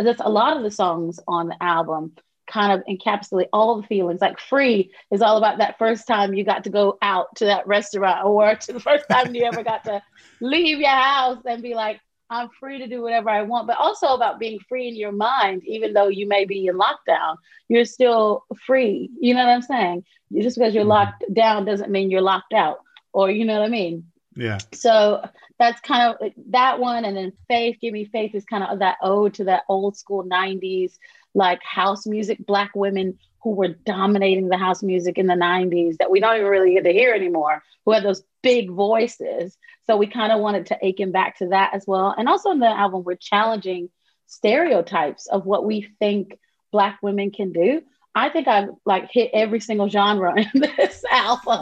that's 0.02 0.20
a 0.20 0.28
lot 0.28 0.57
of 0.57 0.62
the 0.62 0.70
songs 0.70 1.20
on 1.28 1.48
the 1.48 1.62
album 1.62 2.12
kind 2.48 2.72
of 2.72 2.84
encapsulate 2.88 3.48
all 3.52 3.80
the 3.80 3.87
feelings. 3.87 4.20
Like 4.20 4.40
Free 4.40 4.90
is 5.11 5.22
all 5.22 5.37
about 5.37 5.58
that 5.58 5.78
first 5.78 6.06
time 6.06 6.34
you 6.34 6.44
got 6.44 6.64
to 6.64 6.70
go 6.70 6.98
out 7.02 7.28
to 7.37 7.46
that 7.46 7.66
restaurant 7.66 8.24
or 8.24 8.54
to 8.62 8.72
the 8.72 8.80
first 8.80 9.04
time 9.11 9.34
you 9.34 9.44
ever 9.44 9.62
got 9.62 9.84
to 9.84 10.02
leave 10.40 10.78
your 10.78 10.88
house 10.90 11.38
and 11.46 11.62
be 11.62 11.74
like, 11.74 12.00
I'm 12.30 12.50
free 12.61 12.78
to 12.78 12.87
do 12.87 13.00
whatever 13.00 13.30
I 13.30 13.42
want, 13.42 13.66
but 13.66 13.78
also 13.78 14.08
about 14.08 14.38
being 14.38 14.58
free 14.68 14.88
in 14.88 14.96
your 14.96 15.12
mind, 15.12 15.62
even 15.64 15.94
though 15.94 16.08
you 16.08 16.28
may 16.28 16.44
be 16.44 16.66
in 16.66 16.76
lockdown, 16.76 17.37
you're 17.68 17.87
still 17.87 18.44
free. 18.66 19.08
You 19.18 19.32
know 19.34 19.46
what 19.46 19.52
I'm 19.52 19.62
saying? 19.62 20.04
Just 20.38 20.58
because 20.58 20.74
you're 20.74 20.84
Mhm. 20.84 20.88
locked 20.88 21.24
down 21.32 21.64
doesn't 21.64 21.90
mean 21.90 22.11
you're 22.11 22.20
locked 22.20 22.52
out, 22.52 22.80
or 23.14 23.30
you 23.30 23.46
know 23.46 23.54
what 23.58 23.64
I 23.64 23.68
mean? 23.68 24.04
Yeah. 24.37 24.58
So 24.74 25.24
that's 25.58 25.80
kind 25.80 26.14
of 26.14 26.32
that 26.50 26.78
one. 26.78 27.04
And 27.06 27.16
then 27.16 27.32
Faith, 27.48 27.78
Give 27.80 27.94
Me 27.94 28.04
Faith 28.04 28.34
is 28.34 28.44
kind 28.44 28.62
of 28.62 28.78
that 28.80 28.98
ode 29.02 29.34
to 29.34 29.44
that 29.44 29.62
old 29.68 29.96
school 29.96 30.22
90s, 30.22 30.98
like 31.34 31.62
house 31.62 32.06
music, 32.06 32.44
Black 32.46 32.70
women 32.74 33.18
who 33.42 33.54
were 33.54 33.68
dominating 33.68 34.48
the 34.48 34.58
house 34.58 34.82
music 34.82 35.16
in 35.16 35.26
the 35.26 35.34
90s 35.34 35.96
that 35.98 36.10
we 36.10 36.20
don't 36.20 36.36
even 36.36 36.48
really 36.48 36.74
get 36.74 36.84
to 36.84 36.92
hear 36.92 37.14
anymore, 37.14 37.62
who 37.84 37.92
had 37.92 38.02
those 38.02 38.22
big 38.42 38.70
voices. 38.70 39.56
So 39.86 39.96
we 39.96 40.06
kind 40.06 40.32
of 40.32 40.40
wanted 40.40 40.66
to 40.66 40.78
ache 40.82 41.00
him 41.00 41.12
back 41.12 41.38
to 41.38 41.48
that 41.48 41.74
as 41.74 41.84
well. 41.86 42.14
And 42.16 42.28
also 42.28 42.50
in 42.50 42.58
the 42.58 42.66
album, 42.66 43.04
we're 43.04 43.14
challenging 43.14 43.90
stereotypes 44.26 45.26
of 45.26 45.46
what 45.46 45.64
we 45.64 45.88
think 45.98 46.38
Black 46.72 46.98
women 47.02 47.30
can 47.30 47.52
do. 47.52 47.82
I 48.14 48.30
think 48.30 48.48
I've 48.48 48.70
like 48.84 49.10
hit 49.12 49.30
every 49.32 49.60
single 49.60 49.88
genre 49.88 50.34
in 50.36 50.50
this 50.60 51.04
album 51.10 51.60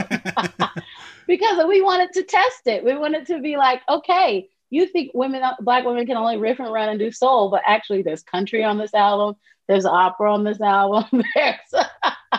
because 1.27 1.67
we 1.69 1.83
wanted 1.83 2.13
to 2.15 2.23
test 2.23 2.67
it. 2.67 2.85
We 2.85 2.97
wanted 2.97 3.27
to 3.27 3.41
be 3.41 3.57
like, 3.57 3.83
okay, 3.89 4.49
you 4.71 4.87
think 4.87 5.13
women, 5.15 5.43
black 5.61 5.85
women 5.85 6.07
can 6.07 6.17
only 6.17 6.39
riff 6.39 6.59
and 6.59 6.73
run 6.73 6.89
and 6.89 6.99
do 6.99 7.11
soul, 7.11 7.51
but 7.51 7.63
actually 7.67 8.03
there's 8.03 8.23
country 8.23 8.65
on 8.65 8.79
this 8.79 8.95
album. 8.95 9.37
There's 9.69 9.85
opera 9.87 10.33
on 10.33 10.45
this 10.45 10.61
album. 10.61 11.23
There's 11.35 11.85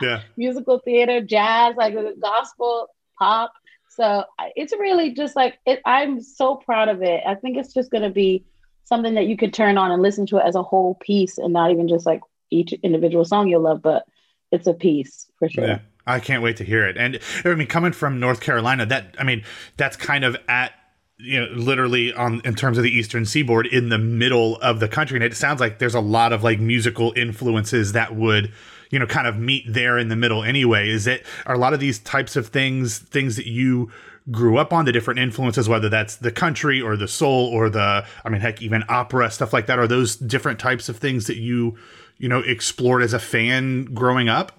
Yeah. 0.01 0.21
musical 0.37 0.79
theater, 0.79 1.21
jazz, 1.21 1.75
like 1.75 1.95
uh, 1.95 2.11
gospel, 2.21 2.87
pop. 3.19 3.51
So 3.89 4.23
it's 4.55 4.73
really 4.73 5.11
just 5.11 5.35
like, 5.35 5.57
it, 5.65 5.81
I'm 5.85 6.21
so 6.21 6.55
proud 6.55 6.87
of 6.87 7.01
it. 7.01 7.21
I 7.25 7.35
think 7.35 7.57
it's 7.57 7.73
just 7.73 7.89
going 7.91 8.03
to 8.03 8.09
be 8.11 8.45
something 8.83 9.15
that 9.15 9.25
you 9.25 9.35
could 9.35 9.53
turn 9.53 9.77
on 9.77 9.91
and 9.91 10.01
listen 10.01 10.25
to 10.27 10.37
it 10.37 10.43
as 10.45 10.55
a 10.55 10.61
whole 10.63 10.95
piece 10.95 11.37
and 11.37 11.51
not 11.51 11.71
even 11.71 11.87
just 11.87 12.05
like 12.05 12.21
each 12.51 12.73
individual 12.83 13.25
song 13.25 13.47
you'll 13.47 13.61
love, 13.61 13.81
but 13.81 14.05
it's 14.51 14.67
a 14.67 14.73
piece 14.73 15.29
for 15.39 15.49
sure. 15.49 15.67
Yeah. 15.67 15.79
I 16.05 16.21
can't 16.21 16.41
wait 16.41 16.55
to 16.57 16.63
hear 16.63 16.87
it. 16.87 16.95
And 16.95 17.19
I 17.43 17.53
mean, 17.55 17.67
coming 17.67 17.91
from 17.91 18.19
North 18.21 18.39
Carolina, 18.39 18.85
that 18.85 19.15
I 19.19 19.23
mean, 19.25 19.43
that's 19.75 19.97
kind 19.97 20.23
of 20.23 20.37
at 20.47 20.71
you 21.19 21.39
know, 21.39 21.47
literally 21.53 22.13
on 22.13 22.41
in 22.45 22.55
terms 22.55 22.77
of 22.77 22.83
the 22.83 22.91
Eastern 22.91 23.25
Seaboard 23.25 23.67
in 23.67 23.89
the 23.89 23.97
middle 23.97 24.57
of 24.57 24.79
the 24.79 24.87
country, 24.87 25.17
and 25.17 25.23
it 25.23 25.35
sounds 25.35 25.59
like 25.59 25.79
there's 25.79 25.95
a 25.95 25.99
lot 25.99 26.33
of 26.33 26.43
like 26.43 26.59
musical 26.59 27.13
influences 27.15 27.93
that 27.93 28.15
would 28.15 28.51
you 28.91 28.99
know 28.99 29.07
kind 29.07 29.27
of 29.27 29.37
meet 29.37 29.65
there 29.67 29.97
in 29.97 30.09
the 30.09 30.15
middle. 30.15 30.43
Anyway, 30.43 30.89
is 30.89 31.07
it 31.07 31.25
are 31.45 31.55
a 31.55 31.59
lot 31.59 31.73
of 31.73 31.79
these 31.79 31.99
types 31.99 32.35
of 32.35 32.47
things 32.47 32.99
things 32.99 33.35
that 33.35 33.47
you 33.47 33.91
grew 34.29 34.57
up 34.57 34.73
on 34.73 34.83
the 34.83 34.91
different 34.91 35.21
influences 35.21 35.69
whether 35.69 35.87
that's 35.87 36.17
the 36.17 36.33
country 36.33 36.81
or 36.81 36.97
the 36.97 37.07
soul 37.07 37.47
or 37.47 37.69
the 37.69 38.05
i 38.25 38.29
mean 38.29 38.41
heck 38.41 38.61
even 38.61 38.83
opera 38.89 39.31
stuff 39.31 39.53
like 39.53 39.67
that 39.67 39.79
are 39.79 39.87
those 39.87 40.17
different 40.17 40.59
types 40.59 40.89
of 40.89 40.97
things 40.97 41.27
that 41.27 41.37
you 41.37 41.77
you 42.17 42.27
know 42.27 42.39
explored 42.39 43.01
as 43.01 43.13
a 43.13 43.19
fan 43.19 43.85
growing 43.85 44.27
up 44.27 44.51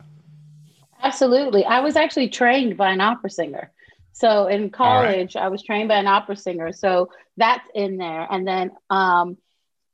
Absolutely. 1.03 1.65
I 1.65 1.81
was 1.81 1.97
actually 1.97 2.29
trained 2.29 2.77
by 2.77 2.91
an 2.91 3.01
opera 3.01 3.31
singer. 3.31 3.71
So 4.19 4.49
in 4.49 4.75
All 4.81 4.97
right. 4.97 5.15
college, 5.15 5.37
I 5.37 5.47
was 5.47 5.63
trained 5.63 5.89
by 5.89 5.95
an 5.97 6.09
opera 6.09 6.35
singer. 6.35 6.73
So 6.73 7.11
that's 7.37 7.67
in 7.73 7.99
there. 7.99 8.27
And 8.29 8.47
then 8.47 8.73
um, 8.91 9.37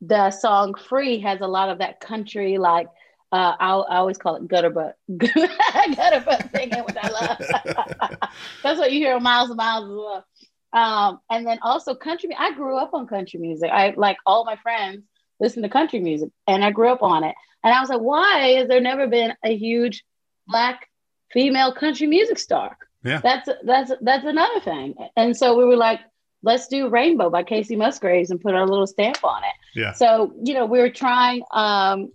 the 0.00 0.30
song 0.30 0.74
Free 0.74 1.20
has 1.20 1.42
a 1.42 1.46
lot 1.46 1.68
of 1.68 1.78
that 1.78 2.00
country, 2.00 2.56
like, 2.56 2.86
uh, 3.30 3.54
I, 3.60 3.72
I 3.72 3.96
always 3.96 4.16
call 4.16 4.36
it 4.36 4.48
gutter 4.48 4.70
butt. 4.70 4.96
gutter 5.18 6.24
butt 6.24 6.48
singing, 6.54 6.84
which 6.84 6.96
I 6.96 7.10
love. 7.10 7.38
that's 8.62 8.78
what 8.78 8.92
you 8.92 9.00
hear 9.00 9.14
on 9.14 9.22
Miles 9.22 9.50
and 9.50 9.58
Miles 9.58 9.84
as 9.84 9.90
well. 9.90 10.24
Um, 10.72 11.20
and 11.30 11.46
then 11.46 11.58
also 11.60 11.94
country. 11.94 12.30
I 12.38 12.54
grew 12.54 12.78
up 12.78 12.94
on 12.94 13.06
country 13.06 13.38
music. 13.40 13.70
I 13.70 13.92
like 13.94 14.16
all 14.24 14.46
my 14.46 14.56
friends 14.56 15.02
listen 15.38 15.62
to 15.64 15.68
country 15.68 16.00
music, 16.00 16.30
and 16.46 16.64
I 16.64 16.70
grew 16.70 16.88
up 16.88 17.02
on 17.02 17.24
it. 17.24 17.34
And 17.62 17.74
I 17.74 17.80
was 17.80 17.90
like, 17.90 18.00
why 18.00 18.54
has 18.54 18.68
there 18.68 18.80
never 18.80 19.06
been 19.06 19.34
a 19.44 19.54
huge 19.54 20.02
black 20.46 20.88
female 21.30 21.74
country 21.74 22.06
music 22.06 22.38
star? 22.38 22.78
Yeah. 23.04 23.20
That's 23.22 23.48
that's 23.64 23.92
that's 24.00 24.24
another 24.24 24.60
thing. 24.60 24.94
And 25.16 25.36
so 25.36 25.56
we 25.56 25.64
were 25.64 25.76
like, 25.76 26.00
let's 26.42 26.68
do 26.68 26.88
Rainbow 26.88 27.30
by 27.30 27.42
Kacey 27.42 27.76
Musgraves 27.76 28.30
and 28.30 28.40
put 28.40 28.54
our 28.54 28.66
little 28.66 28.86
stamp 28.86 29.22
on 29.24 29.42
it. 29.44 29.54
yeah 29.74 29.92
So, 29.92 30.32
you 30.42 30.54
know, 30.54 30.66
we 30.66 30.78
were 30.78 30.90
trying 30.90 31.42
um, 31.52 32.12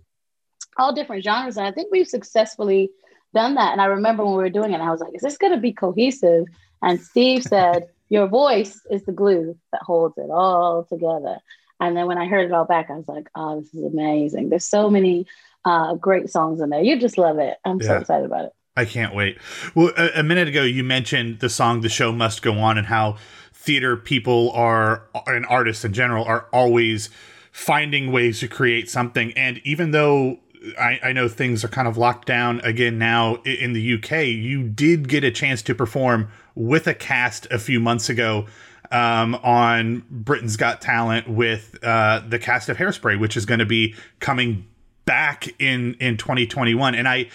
all 0.76 0.94
different 0.94 1.24
genres, 1.24 1.56
and 1.56 1.66
I 1.66 1.72
think 1.72 1.88
we've 1.90 2.08
successfully 2.08 2.90
done 3.34 3.54
that. 3.54 3.72
And 3.72 3.80
I 3.80 3.86
remember 3.86 4.24
when 4.24 4.36
we 4.36 4.42
were 4.42 4.50
doing 4.50 4.72
it, 4.72 4.80
I 4.80 4.90
was 4.90 5.00
like, 5.00 5.14
is 5.14 5.22
this 5.22 5.36
going 5.36 5.52
to 5.52 5.58
be 5.58 5.72
cohesive? 5.72 6.46
And 6.82 7.00
Steve 7.00 7.42
said, 7.42 7.88
your 8.08 8.26
voice 8.26 8.80
is 8.90 9.04
the 9.04 9.12
glue 9.12 9.56
that 9.72 9.82
holds 9.82 10.18
it 10.18 10.30
all 10.30 10.84
together. 10.84 11.38
And 11.80 11.96
then 11.96 12.06
when 12.06 12.18
I 12.18 12.26
heard 12.26 12.46
it 12.46 12.52
all 12.52 12.64
back, 12.64 12.90
I 12.90 12.94
was 12.94 13.08
like, 13.08 13.28
oh, 13.34 13.60
this 13.60 13.72
is 13.72 13.84
amazing. 13.84 14.48
There's 14.48 14.66
so 14.66 14.90
many 14.90 15.26
uh, 15.64 15.94
great 15.94 16.28
songs 16.28 16.60
in 16.60 16.70
there. 16.70 16.82
You 16.82 16.98
just 16.98 17.18
love 17.18 17.38
it. 17.38 17.56
I'm 17.64 17.80
yeah. 17.80 17.86
so 17.86 17.96
excited 17.98 18.26
about 18.26 18.46
it. 18.46 18.52
I 18.76 18.84
can't 18.84 19.14
wait. 19.14 19.38
Well, 19.74 19.92
a, 19.96 20.20
a, 20.20 20.22
minute 20.22 20.48
ago, 20.48 20.62
you 20.62 20.84
mentioned 20.84 21.40
the 21.40 21.48
song 21.48 21.80
The 21.80 21.88
Show 21.88 22.12
Must 22.12 22.40
Go 22.40 22.58
On 22.58 22.78
and 22.78 22.86
how 22.86 23.16
theater 23.52 23.96
people 23.96 24.52
are, 24.52 25.08
and 25.26 25.44
artists 25.46 25.84
in 25.84 25.92
general, 25.92 26.24
are 26.24 26.46
always 26.52 27.10
finding 27.52 28.12
ways 28.12 28.40
to 28.40 28.48
create 28.48 28.88
something. 28.88 29.32
And 29.32 29.60
even 29.64 29.90
though 29.90 30.38
I, 30.78 31.00
I 31.02 31.12
know 31.12 31.28
things 31.28 31.64
are 31.64 31.68
kind 31.68 31.88
of 31.88 31.96
locked 31.96 32.26
down 32.26 32.60
again 32.60 32.98
now 32.98 33.36
in 33.42 33.72
the 33.72 33.94
UK, 33.94 34.26
you 34.26 34.62
did 34.62 35.08
get 35.08 35.24
a 35.24 35.30
chance 35.30 35.62
to 35.62 35.74
perform 35.74 36.30
with 36.54 36.86
a 36.86 36.94
cast 36.94 37.46
a 37.50 37.58
few 37.58 37.80
months 37.80 38.08
ago 38.08 38.46
um, 38.90 39.34
on 39.36 40.04
Britain's 40.10 40.56
Got 40.56 40.80
Talent 40.80 41.28
with 41.28 41.78
uh, 41.82 42.22
the 42.26 42.38
cast 42.38 42.68
of 42.68 42.76
Hairspray, 42.76 43.18
which 43.18 43.36
is 43.36 43.46
going 43.46 43.60
to 43.60 43.66
be 43.66 43.94
coming 44.20 44.66
back 45.06 45.48
in 45.60 45.94
in 45.94 46.16
2021. 46.16 46.94
And 46.94 47.08
I 47.08 47.28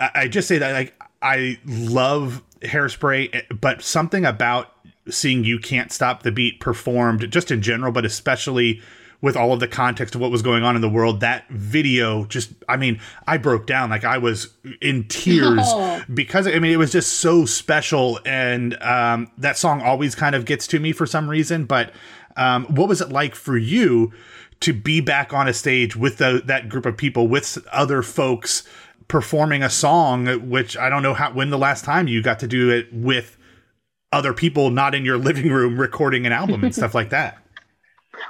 I 0.00 0.28
just 0.28 0.48
say 0.48 0.58
that 0.58 0.72
like 0.72 0.94
I 1.22 1.58
love 1.66 2.42
Hairspray, 2.62 3.60
but 3.60 3.82
something 3.82 4.24
about 4.24 4.72
seeing 5.08 5.44
You 5.44 5.58
Can't 5.58 5.92
Stop 5.92 6.22
the 6.22 6.32
Beat 6.32 6.60
performed 6.60 7.30
just 7.30 7.50
in 7.50 7.62
general, 7.62 7.92
but 7.92 8.04
especially 8.04 8.80
with 9.22 9.36
all 9.36 9.52
of 9.52 9.60
the 9.60 9.68
context 9.68 10.14
of 10.14 10.20
what 10.20 10.30
was 10.30 10.40
going 10.40 10.62
on 10.62 10.76
in 10.76 10.80
the 10.80 10.88
world, 10.88 11.20
that 11.20 11.46
video 11.50 12.24
just, 12.24 12.52
I 12.68 12.78
mean, 12.78 13.00
I 13.26 13.36
broke 13.36 13.66
down. 13.66 13.90
Like 13.90 14.04
I 14.04 14.16
was 14.16 14.54
in 14.80 15.06
tears 15.08 15.60
oh. 15.62 16.02
because, 16.12 16.46
I 16.46 16.58
mean, 16.58 16.72
it 16.72 16.78
was 16.78 16.92
just 16.92 17.14
so 17.14 17.44
special. 17.44 18.18
And 18.24 18.82
um, 18.82 19.30
that 19.36 19.58
song 19.58 19.82
always 19.82 20.14
kind 20.14 20.34
of 20.34 20.46
gets 20.46 20.66
to 20.68 20.80
me 20.80 20.92
for 20.92 21.04
some 21.04 21.28
reason. 21.28 21.66
But 21.66 21.92
um, 22.36 22.64
what 22.66 22.88
was 22.88 23.02
it 23.02 23.10
like 23.10 23.34
for 23.34 23.58
you 23.58 24.12
to 24.60 24.72
be 24.72 25.00
back 25.02 25.34
on 25.34 25.48
a 25.48 25.52
stage 25.52 25.96
with 25.96 26.16
the, 26.16 26.42
that 26.46 26.70
group 26.70 26.86
of 26.86 26.96
people, 26.96 27.28
with 27.28 27.58
other 27.72 28.02
folks 28.02 28.66
performing 29.10 29.64
a 29.64 29.68
song, 29.68 30.48
which 30.48 30.76
I 30.76 30.88
don't 30.88 31.02
know 31.02 31.14
how, 31.14 31.32
when 31.32 31.50
the 31.50 31.58
last 31.58 31.84
time 31.84 32.06
you 32.06 32.22
got 32.22 32.38
to 32.38 32.46
do 32.46 32.70
it 32.70 32.92
with 32.92 33.36
other 34.12 34.32
people, 34.32 34.70
not 34.70 34.94
in 34.94 35.04
your 35.04 35.18
living 35.18 35.50
room 35.50 35.78
recording 35.78 36.26
an 36.26 36.32
album 36.32 36.62
and 36.62 36.74
stuff 36.74 36.94
like 36.94 37.10
that? 37.10 37.36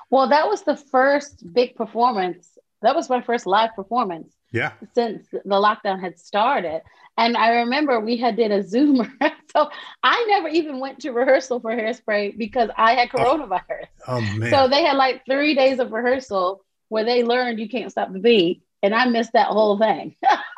Well, 0.09 0.29
that 0.29 0.47
was 0.47 0.63
the 0.63 0.77
first 0.77 1.53
big 1.53 1.75
performance. 1.75 2.57
That 2.83 2.95
was 2.95 3.11
my 3.11 3.23
first 3.23 3.45
live 3.45 3.75
performance. 3.75 4.33
Yeah. 4.53 4.73
Since 4.95 5.27
the 5.33 5.41
lockdown 5.45 6.01
had 6.01 6.17
started. 6.17 6.83
And 7.19 7.37
I 7.37 7.63
remember 7.63 7.99
we 7.99 8.17
had 8.17 8.37
did 8.37 8.53
a 8.53 8.63
Zoom. 8.63 9.19
so 9.53 9.69
I 10.05 10.25
never 10.29 10.47
even 10.47 10.79
went 10.79 11.01
to 11.01 11.11
rehearsal 11.11 11.59
for 11.59 11.73
Hairspray 11.73 12.39
because 12.39 12.71
I 12.77 12.95
had 12.95 13.09
oh. 13.15 13.19
coronavirus. 13.19 13.87
Oh, 14.07 14.17
oh 14.19 14.21
man. 14.21 14.51
So 14.51 14.69
they 14.69 14.85
had 14.85 14.97
like 14.97 15.25
three 15.25 15.57
days 15.57 15.81
of 15.81 15.91
rehearsal 15.91 16.63
where 16.89 17.05
they 17.05 17.25
learned 17.25 17.59
you 17.59 17.69
can't 17.69 17.91
stop 17.91 18.13
the 18.13 18.21
beat. 18.21 18.63
And 18.85 18.95
I 18.95 19.07
missed 19.07 19.33
that 19.33 19.49
whole 19.49 19.77
thing. 19.77 20.15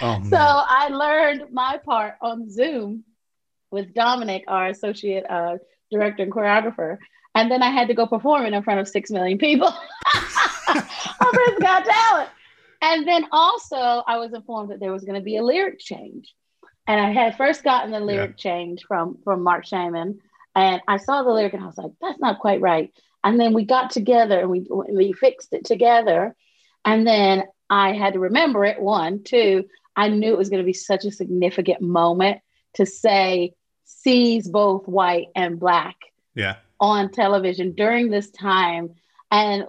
oh, 0.00 0.22
so 0.28 0.36
I 0.36 0.88
learned 0.88 1.52
my 1.52 1.78
part 1.84 2.14
on 2.20 2.50
Zoom 2.50 3.04
with 3.70 3.94
Dominic, 3.94 4.44
our 4.48 4.68
associate 4.68 5.24
uh, 5.28 5.58
director 5.90 6.22
and 6.22 6.32
choreographer. 6.32 6.98
And 7.34 7.50
then 7.50 7.62
I 7.62 7.70
had 7.70 7.88
to 7.88 7.94
go 7.94 8.06
perform 8.06 8.46
it 8.46 8.52
in 8.52 8.62
front 8.62 8.80
of 8.80 8.88
six 8.88 9.10
million 9.10 9.38
people. 9.38 9.72
I've 10.68 11.60
got 11.60 11.84
talent. 11.84 12.30
And 12.80 13.06
then 13.06 13.26
also 13.32 13.76
I 13.76 14.18
was 14.18 14.32
informed 14.32 14.70
that 14.70 14.80
there 14.80 14.92
was 14.92 15.04
going 15.04 15.16
to 15.16 15.24
be 15.24 15.36
a 15.36 15.42
lyric 15.42 15.78
change. 15.78 16.34
And 16.86 17.00
I 17.00 17.12
had 17.12 17.36
first 17.36 17.64
gotten 17.64 17.90
the 17.90 18.00
lyric 18.00 18.30
yeah. 18.30 18.50
change 18.50 18.84
from 18.86 19.18
from 19.24 19.42
Marc 19.42 19.66
Shaiman. 19.66 20.20
And 20.54 20.80
I 20.88 20.96
saw 20.96 21.22
the 21.22 21.30
lyric 21.30 21.54
and 21.54 21.62
I 21.62 21.66
was 21.66 21.78
like, 21.78 21.92
that's 22.00 22.20
not 22.20 22.38
quite 22.38 22.60
right. 22.60 22.92
And 23.22 23.38
then 23.38 23.52
we 23.52 23.64
got 23.64 23.90
together 23.90 24.40
and 24.40 24.50
we 24.50 24.66
we 24.70 25.12
fixed 25.12 25.52
it 25.52 25.64
together. 25.64 26.34
And 26.84 27.06
then 27.06 27.44
I 27.68 27.92
had 27.92 28.14
to 28.14 28.20
remember 28.20 28.64
it. 28.64 28.80
One, 28.80 29.22
two, 29.22 29.66
I 29.98 30.08
knew 30.08 30.32
it 30.32 30.38
was 30.38 30.48
going 30.48 30.62
to 30.62 30.66
be 30.66 30.72
such 30.72 31.04
a 31.04 31.10
significant 31.10 31.82
moment 31.82 32.40
to 32.74 32.86
say 32.86 33.54
sees 33.84 34.48
both 34.48 34.88
white 34.88 35.26
and 35.34 35.60
black. 35.60 35.96
Yeah 36.34 36.56
on 36.80 37.10
television 37.10 37.72
during 37.72 38.10
this 38.10 38.30
time. 38.30 38.94
And 39.30 39.66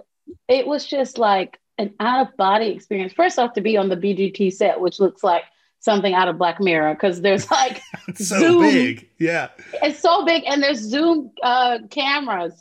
it 0.48 0.66
was 0.66 0.86
just 0.86 1.18
like 1.18 1.58
an 1.78 1.94
out 2.00 2.28
of 2.28 2.36
body 2.36 2.66
experience. 2.68 3.12
First 3.12 3.38
off, 3.38 3.54
to 3.54 3.60
be 3.60 3.76
on 3.76 3.88
the 3.88 3.96
BGT 3.96 4.52
set, 4.52 4.80
which 4.80 5.00
looks 5.00 5.24
like 5.24 5.44
something 5.80 6.14
out 6.14 6.28
of 6.28 6.38
Black 6.38 6.60
Mirror, 6.60 6.94
because 6.94 7.20
there's 7.20 7.50
like 7.50 7.80
so 8.16 8.38
Zoom. 8.38 8.62
big. 8.62 9.08
Yeah. 9.18 9.48
It's 9.82 10.00
so 10.00 10.24
big. 10.24 10.44
And 10.46 10.62
there's 10.62 10.78
Zoom 10.78 11.32
uh, 11.42 11.78
cameras. 11.90 12.52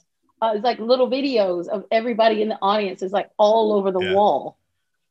Uh, 0.42 0.54
it's 0.56 0.64
like 0.64 0.80
little 0.80 1.10
videos 1.10 1.68
of 1.68 1.84
everybody 1.92 2.42
in 2.42 2.50
the 2.50 2.58
audience 2.62 3.02
is 3.02 3.12
like 3.12 3.30
all 3.38 3.74
over 3.74 3.92
the 3.92 4.00
yeah. 4.00 4.14
wall. 4.14 4.58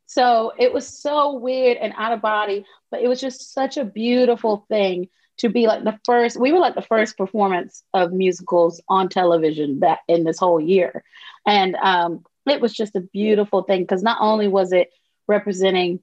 So 0.08 0.52
it 0.58 0.72
was 0.72 0.88
so 0.88 1.34
weird 1.34 1.76
and 1.76 1.92
out 1.96 2.12
of 2.12 2.22
body, 2.22 2.64
but 2.90 3.02
it 3.02 3.08
was 3.08 3.20
just 3.20 3.52
such 3.52 3.76
a 3.76 3.84
beautiful 3.84 4.64
thing 4.68 5.08
to 5.36 5.50
be 5.50 5.66
like 5.66 5.84
the 5.84 6.00
first 6.04 6.40
we 6.40 6.50
were 6.50 6.58
like 6.58 6.74
the 6.74 6.82
first 6.82 7.16
performance 7.16 7.84
of 7.94 8.12
musicals 8.12 8.80
on 8.88 9.10
television 9.10 9.80
that 9.80 10.00
in 10.08 10.24
this 10.24 10.38
whole 10.38 10.60
year. 10.60 11.04
And 11.46 11.76
um, 11.76 12.24
it 12.46 12.62
was 12.62 12.72
just 12.72 12.96
a 12.96 13.00
beautiful 13.00 13.62
thing 13.62 13.82
because 13.82 14.02
not 14.02 14.18
only 14.20 14.48
was 14.48 14.72
it 14.72 14.90
representing 15.26 16.00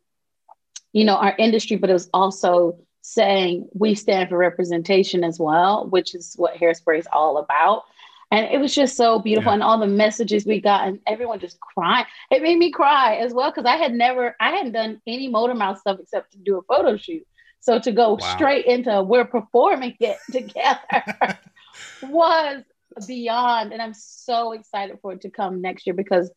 you 0.93 1.03
know 1.03 1.15
our 1.15 1.35
industry 1.37 1.75
but 1.75 1.89
it 1.89 1.93
was 1.93 2.09
also 2.13 2.77
saying 3.01 3.67
we 3.73 3.95
stand 3.95 4.29
for 4.29 4.37
representation 4.37 5.23
as 5.23 5.39
well 5.39 5.87
which 5.87 6.13
is 6.13 6.35
what 6.37 6.55
hairspray 6.55 6.99
is 6.99 7.07
all 7.11 7.37
about 7.37 7.83
and 8.31 8.45
it 8.45 8.59
was 8.59 8.73
just 8.73 8.97
so 8.97 9.19
beautiful 9.19 9.51
yeah. 9.51 9.55
and 9.55 9.63
all 9.63 9.79
the 9.79 9.87
messages 9.87 10.45
we 10.45 10.59
got 10.59 10.87
and 10.87 10.99
everyone 11.07 11.39
just 11.39 11.59
crying 11.59 12.05
it 12.31 12.41
made 12.41 12.57
me 12.57 12.71
cry 12.71 13.15
as 13.15 13.33
well 13.33 13.51
because 13.51 13.65
i 13.65 13.75
had 13.75 13.93
never 13.93 14.35
i 14.39 14.51
hadn't 14.51 14.71
done 14.71 15.01
any 15.07 15.27
motor 15.27 15.53
mouth 15.53 15.79
stuff 15.79 15.99
except 15.99 16.31
to 16.31 16.37
do 16.39 16.57
a 16.57 16.61
photo 16.63 16.97
shoot 16.97 17.25
so 17.59 17.79
to 17.79 17.91
go 17.91 18.13
wow. 18.13 18.35
straight 18.35 18.65
into 18.65 19.03
we're 19.03 19.25
performing 19.25 19.95
it 19.99 20.17
together 20.31 21.39
was 22.03 22.63
beyond. 23.07 23.73
And 23.73 23.81
I'm 23.81 23.93
so 23.93 24.53
excited 24.53 24.99
for 25.01 25.13
it 25.13 25.21
to 25.21 25.29
come 25.29 25.61
next 25.61 25.85
year 25.85 25.93
because 25.93 26.31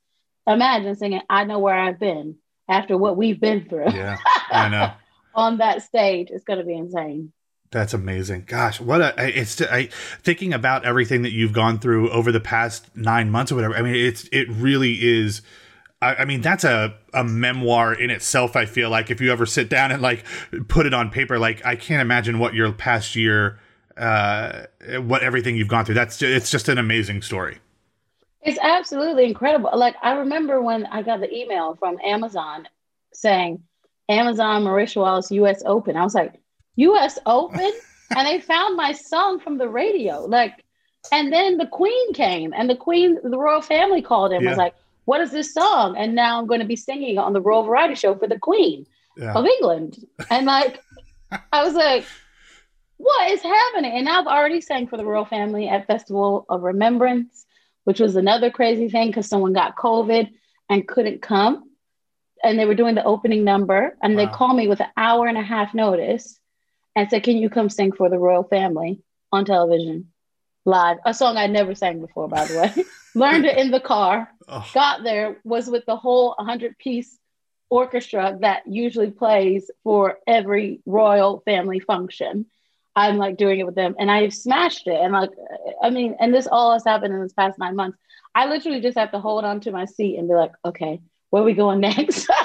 imagine 0.47 0.95
singing 0.97 1.23
I 1.29 1.45
Know 1.45 1.59
Where 1.59 1.79
I've 1.79 1.99
Been 1.99 2.37
after 2.69 2.97
what 2.97 3.17
we've 3.17 3.41
been 3.41 3.69
through. 3.69 3.91
Yeah, 3.91 4.19
I 4.51 4.69
know. 4.69 4.93
On 5.35 5.59
that 5.59 5.83
stage, 5.83 6.29
it's 6.31 6.45
going 6.45 6.59
to 6.59 6.65
be 6.65 6.77
insane. 6.77 7.33
That's 7.71 7.93
amazing. 7.93 8.45
Gosh, 8.47 8.81
what 8.81 9.01
a 9.01 9.15
it's 9.19 9.61
I 9.61 9.91
thinking 10.23 10.55
about 10.55 10.87
everything 10.87 11.23
that 11.23 11.33
you've 11.33 11.53
gone 11.53 11.79
through 11.79 12.11
over 12.11 12.33
the 12.33 12.41
past 12.41 12.97
9 12.97 13.31
months 13.31 13.53
or 13.53 13.57
whatever. 13.57 13.77
I 13.77 13.83
mean, 13.83 13.95
it's 13.95 14.29
it 14.33 14.49
really 14.49 14.95
is 14.95 15.43
I, 16.01 16.17
I 16.17 16.25
mean, 16.25 16.41
that's 16.41 16.65
a, 16.65 16.95
a 17.13 17.25
memoir 17.25 17.93
in 17.93 18.11
itself. 18.11 18.57
I 18.57 18.67
feel 18.67 18.91
like 18.91 19.11
if 19.11 19.21
you 19.21 19.33
ever 19.33 19.47
sit 19.47 19.69
down 19.69 19.93
and 19.93 20.03
like 20.03 20.25
put 20.69 20.87
it 20.87 20.95
on 20.95 21.11
paper, 21.11 21.39
like 21.39 21.65
I 21.65 21.77
can't 21.77 22.01
imagine 22.01 22.39
what 22.39 22.55
your 22.55 22.73
past 22.73 23.17
year, 23.17 23.59
uh, 23.97 24.63
what 25.01 25.23
everything 25.23 25.57
you've 25.57 25.69
gone 25.69 25.85
through. 25.85 25.97
That's 25.97 26.19
just, 26.19 26.31
it's 26.31 26.51
just 26.51 26.69
an 26.69 26.79
amazing 26.79 27.23
story. 27.23 27.59
It's 28.43 28.59
absolutely 28.63 29.25
incredible. 29.25 29.71
Like 29.75 29.97
I 30.03 30.13
remember 30.13 30.63
when 30.63 30.87
I 30.87 31.03
got 31.03 31.21
the 31.21 31.35
email 31.35 31.75
from 31.75 31.99
Amazon 32.05 32.69
saying 33.13 33.63
Amazon 34.09 34.65
Marisha 34.65 35.01
Wallace 35.01 35.31
U.S. 35.33 35.63
Open. 35.67 35.97
I 35.97 36.05
was 36.05 36.15
like, 36.15 36.41
U.S. 36.79 37.19
Open, 37.27 37.73
and 38.17 38.27
they 38.27 38.41
found 38.41 38.77
my 38.77 38.93
song 38.93 39.41
from 39.41 39.59
the 39.59 39.69
radio. 39.69 40.25
Like, 40.25 40.65
and 41.13 41.33
then 41.33 41.59
the 41.59 41.67
Queen 41.67 42.13
came, 42.15 42.53
and 42.55 42.71
the 42.71 42.77
Queen, 42.77 43.19
the 43.23 43.39
royal 43.39 43.63
family 43.63 44.01
called 44.01 44.33
him. 44.33 44.43
Yeah. 44.43 44.51
Was 44.51 44.59
like, 44.59 44.75
what 45.05 45.21
is 45.21 45.31
this 45.31 45.53
song? 45.53 45.97
And 45.97 46.15
now 46.15 46.39
I'm 46.39 46.47
going 46.47 46.61
to 46.61 46.67
be 46.67 46.77
singing 46.77 47.19
on 47.19 47.33
the 47.33 47.41
Royal 47.41 47.65
Variety 47.65 47.95
Show 47.95 48.15
for 48.15 48.29
the 48.29 48.39
Queen 48.39 48.87
yeah. 49.17 49.33
of 49.33 49.45
England. 49.45 50.05
And 50.31 50.47
like, 50.47 50.83
I 51.53 51.65
was 51.65 51.75
like, 51.75 52.05
what 52.99 53.31
is 53.31 53.43
happening? 53.43 53.93
And 53.93 54.09
I've 54.09 54.27
already 54.27 54.61
sang 54.61 54.87
for 54.87 54.97
the 54.97 55.05
royal 55.05 55.25
family 55.25 55.69
at 55.69 55.87
Festival 55.87 56.45
of 56.49 56.63
Remembrance, 56.63 57.47
which 57.85 58.01
was 58.01 58.17
another 58.17 58.51
crazy 58.51 58.89
thing 58.89 59.09
because 59.09 59.29
someone 59.29 59.53
got 59.53 59.77
COVID 59.77 60.31
and 60.69 60.87
couldn't 60.87 61.23
come. 61.23 61.71
And 62.45 62.59
they 62.59 62.67
were 62.67 62.75
doing 62.75 62.95
the 62.95 63.05
opening 63.05 63.43
number, 63.43 63.97
and 64.01 64.15
wow. 64.15 64.25
they 64.25 64.33
called 64.33 64.57
me 64.57 64.69
with 64.69 64.81
an 64.81 64.91
hour 64.97 65.27
and 65.27 65.39
a 65.39 65.43
half 65.43 65.75
notice 65.75 66.39
and 66.99 67.11
said, 67.11 67.23
Can 67.23 67.37
you 67.37 67.49
come 67.51 67.69
sing 67.69 67.93
for 67.93 68.09
the 68.09 68.19
royal 68.19 68.45
family 68.45 69.01
on 69.33 69.45
television 69.45 70.09
live? 70.65 70.99
A 71.05 71.15
song 71.15 71.37
I'd 71.37 71.51
never 71.51 71.75
sang 71.75 72.01
before, 72.01 72.29
by 72.29 72.45
the 72.45 72.59
way. 72.59 72.85
Learned 73.15 73.47
it 73.47 73.59
in 73.59 73.71
the 73.71 73.81
car 73.81 74.29
oh. 74.49 74.67
got 74.75 75.03
there 75.03 75.39
was 75.45 75.69
with 75.69 75.85
the 75.87 75.97
whole 75.97 76.35
100 76.39 76.79
piece 76.79 77.19
orchestra 77.71 78.37
that 78.41 78.63
usually 78.67 79.11
plays 79.11 79.71
for 79.85 80.19
every 80.27 80.81
royal 80.87 81.43
family 81.45 81.81
function. 81.81 82.47
I'm 82.97 83.17
like 83.17 83.37
doing 83.37 83.61
it 83.61 83.67
with 83.67 83.75
them 83.75 83.95
and 83.99 84.11
I've 84.11 84.35
smashed 84.35 84.87
it. 84.87 84.99
And 85.01 85.13
like, 85.13 85.31
I 85.83 85.91
mean, 85.91 86.17
and 86.19 86.35
this 86.35 86.49
all 86.51 86.73
has 86.73 86.85
happened 86.85 87.15
in 87.15 87.23
this 87.23 87.33
past 87.33 87.59
nine 87.59 87.77
months. 87.77 87.99
I 88.35 88.47
literally 88.47 88.81
just 88.81 88.99
have 88.99 89.13
to 89.13 89.21
hold 89.21 89.45
on 89.45 89.61
to 89.61 89.73
my 89.73 89.85
seat 89.85 90.19
and 90.19 90.29
be 90.29 90.35
like, 90.35 90.53
okay, 90.65 91.01
where 91.31 91.43
are 91.43 91.47
we 91.47 91.55
going 91.55 91.81
next? 91.81 92.29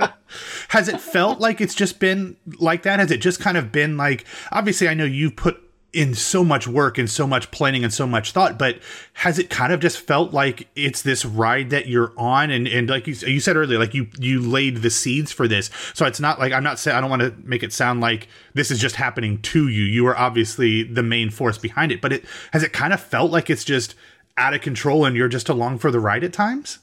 Has 0.68 0.88
it 0.88 1.00
felt 1.00 1.40
like 1.40 1.60
it's 1.60 1.74
just 1.74 1.98
been 1.98 2.36
like 2.58 2.82
that? 2.82 3.00
Has 3.00 3.10
it 3.10 3.18
just 3.18 3.40
kind 3.40 3.56
of 3.56 3.72
been 3.72 3.96
like, 3.96 4.24
obviously, 4.52 4.88
I 4.88 4.94
know 4.94 5.04
you've 5.04 5.36
put 5.36 5.62
in 5.92 6.14
so 6.14 6.44
much 6.44 6.68
work 6.68 6.98
and 6.98 7.10
so 7.10 7.26
much 7.26 7.50
planning 7.50 7.82
and 7.82 7.92
so 7.92 8.06
much 8.06 8.30
thought 8.30 8.56
but 8.56 8.78
has 9.14 9.38
it 9.38 9.50
kind 9.50 9.72
of 9.72 9.80
just 9.80 9.98
felt 9.98 10.32
like 10.32 10.68
it's 10.76 11.02
this 11.02 11.24
ride 11.24 11.70
that 11.70 11.88
you're 11.88 12.12
on? 12.16 12.50
And 12.50 12.68
and 12.68 12.88
like 12.88 13.06
you, 13.06 13.14
you 13.26 13.40
said 13.40 13.56
earlier 13.56 13.78
like 13.78 13.94
you 13.94 14.06
you 14.18 14.40
laid 14.40 14.78
the 14.78 14.90
seeds 14.90 15.32
for 15.32 15.48
this. 15.48 15.70
So 15.94 16.06
it's 16.06 16.20
not 16.20 16.38
like 16.38 16.52
i'm 16.52 16.62
not 16.62 16.78
saying 16.78 16.96
i 16.96 17.00
don't 17.00 17.10
want 17.10 17.22
to 17.22 17.34
make 17.42 17.62
it 17.62 17.72
sound 17.72 18.00
like 18.00 18.28
this 18.54 18.70
is 18.70 18.78
just 18.78 18.96
happening 18.96 19.40
to 19.42 19.68
you. 19.68 19.82
You 19.82 20.06
are 20.06 20.16
obviously 20.16 20.82
the 20.82 21.02
main 21.02 21.30
force 21.30 21.58
behind 21.58 21.92
it 21.92 22.00
but 22.00 22.12
it 22.12 22.24
has 22.52 22.62
it 22.62 22.72
kind 22.72 22.92
of 22.92 23.00
felt 23.00 23.30
like 23.30 23.50
it's 23.50 23.64
just 23.64 23.94
out 24.36 24.54
of 24.54 24.60
control 24.60 25.04
and 25.04 25.16
you're 25.16 25.28
just 25.28 25.48
along 25.48 25.78
for 25.78 25.90
the 25.90 26.00
ride 26.00 26.24
at 26.24 26.32
times 26.32 26.78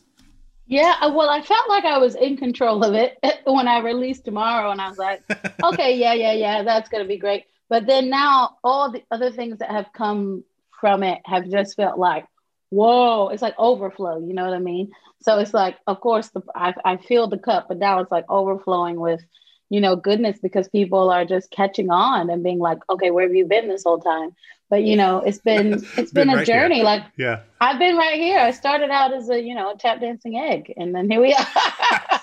yeah, 0.67 1.07
well, 1.07 1.29
I 1.29 1.41
felt 1.41 1.69
like 1.69 1.85
I 1.85 1.97
was 1.97 2.15
in 2.15 2.37
control 2.37 2.83
of 2.83 2.93
it 2.93 3.17
when 3.45 3.67
I 3.67 3.79
released 3.79 4.25
tomorrow, 4.25 4.71
and 4.71 4.81
I 4.81 4.89
was 4.89 4.97
like, 4.97 5.23
okay, 5.63 5.95
yeah, 5.97 6.13
yeah, 6.13 6.33
yeah, 6.33 6.63
that's 6.63 6.89
gonna 6.89 7.05
be 7.05 7.17
great. 7.17 7.45
But 7.69 7.85
then 7.85 8.09
now 8.09 8.57
all 8.63 8.91
the 8.91 9.03
other 9.11 9.31
things 9.31 9.59
that 9.59 9.71
have 9.71 9.87
come 9.93 10.43
from 10.79 11.03
it 11.03 11.19
have 11.25 11.49
just 11.49 11.75
felt 11.75 11.97
like, 11.97 12.25
whoa, 12.69 13.29
it's 13.29 13.41
like 13.41 13.55
overflow. 13.57 14.19
You 14.19 14.33
know 14.33 14.45
what 14.45 14.53
I 14.53 14.59
mean? 14.59 14.91
So 15.21 15.39
it's 15.39 15.53
like, 15.53 15.77
of 15.87 15.99
course, 15.99 16.29
the, 16.29 16.41
I, 16.55 16.73
I 16.85 16.97
feel 16.97 17.27
the 17.27 17.37
cup, 17.37 17.67
but 17.67 17.77
now 17.77 17.99
it's 17.99 18.11
like 18.11 18.25
overflowing 18.29 18.99
with, 18.99 19.21
you 19.69 19.81
know, 19.81 19.95
goodness 19.95 20.37
because 20.41 20.67
people 20.69 21.09
are 21.09 21.25
just 21.25 21.51
catching 21.51 21.89
on 21.89 22.29
and 22.29 22.43
being 22.43 22.59
like, 22.59 22.79
okay, 22.89 23.11
where 23.11 23.25
have 23.25 23.35
you 23.35 23.45
been 23.45 23.67
this 23.67 23.83
whole 23.83 23.99
time? 23.99 24.35
But 24.69 24.83
you 24.83 24.97
know, 24.97 25.19
it's 25.19 25.37
been 25.37 25.73
it's 25.73 26.11
been, 26.11 26.27
been 26.27 26.29
a 26.29 26.35
right 26.37 26.47
journey. 26.47 26.75
Here. 26.75 26.83
Like, 26.83 27.03
yeah, 27.17 27.41
I've 27.61 27.79
been 27.79 27.95
right 27.95 28.19
here. 28.19 28.37
I 28.39 28.51
started 28.51 28.89
out 28.89 29.13
as 29.13 29.29
a 29.29 29.41
you 29.41 29.55
know 29.55 29.75
tap 29.79 30.01
dancing 30.01 30.37
egg, 30.37 30.73
and 30.75 30.93
then 30.93 31.09
here 31.09 31.21
we 31.21 31.33
are. 31.33 31.47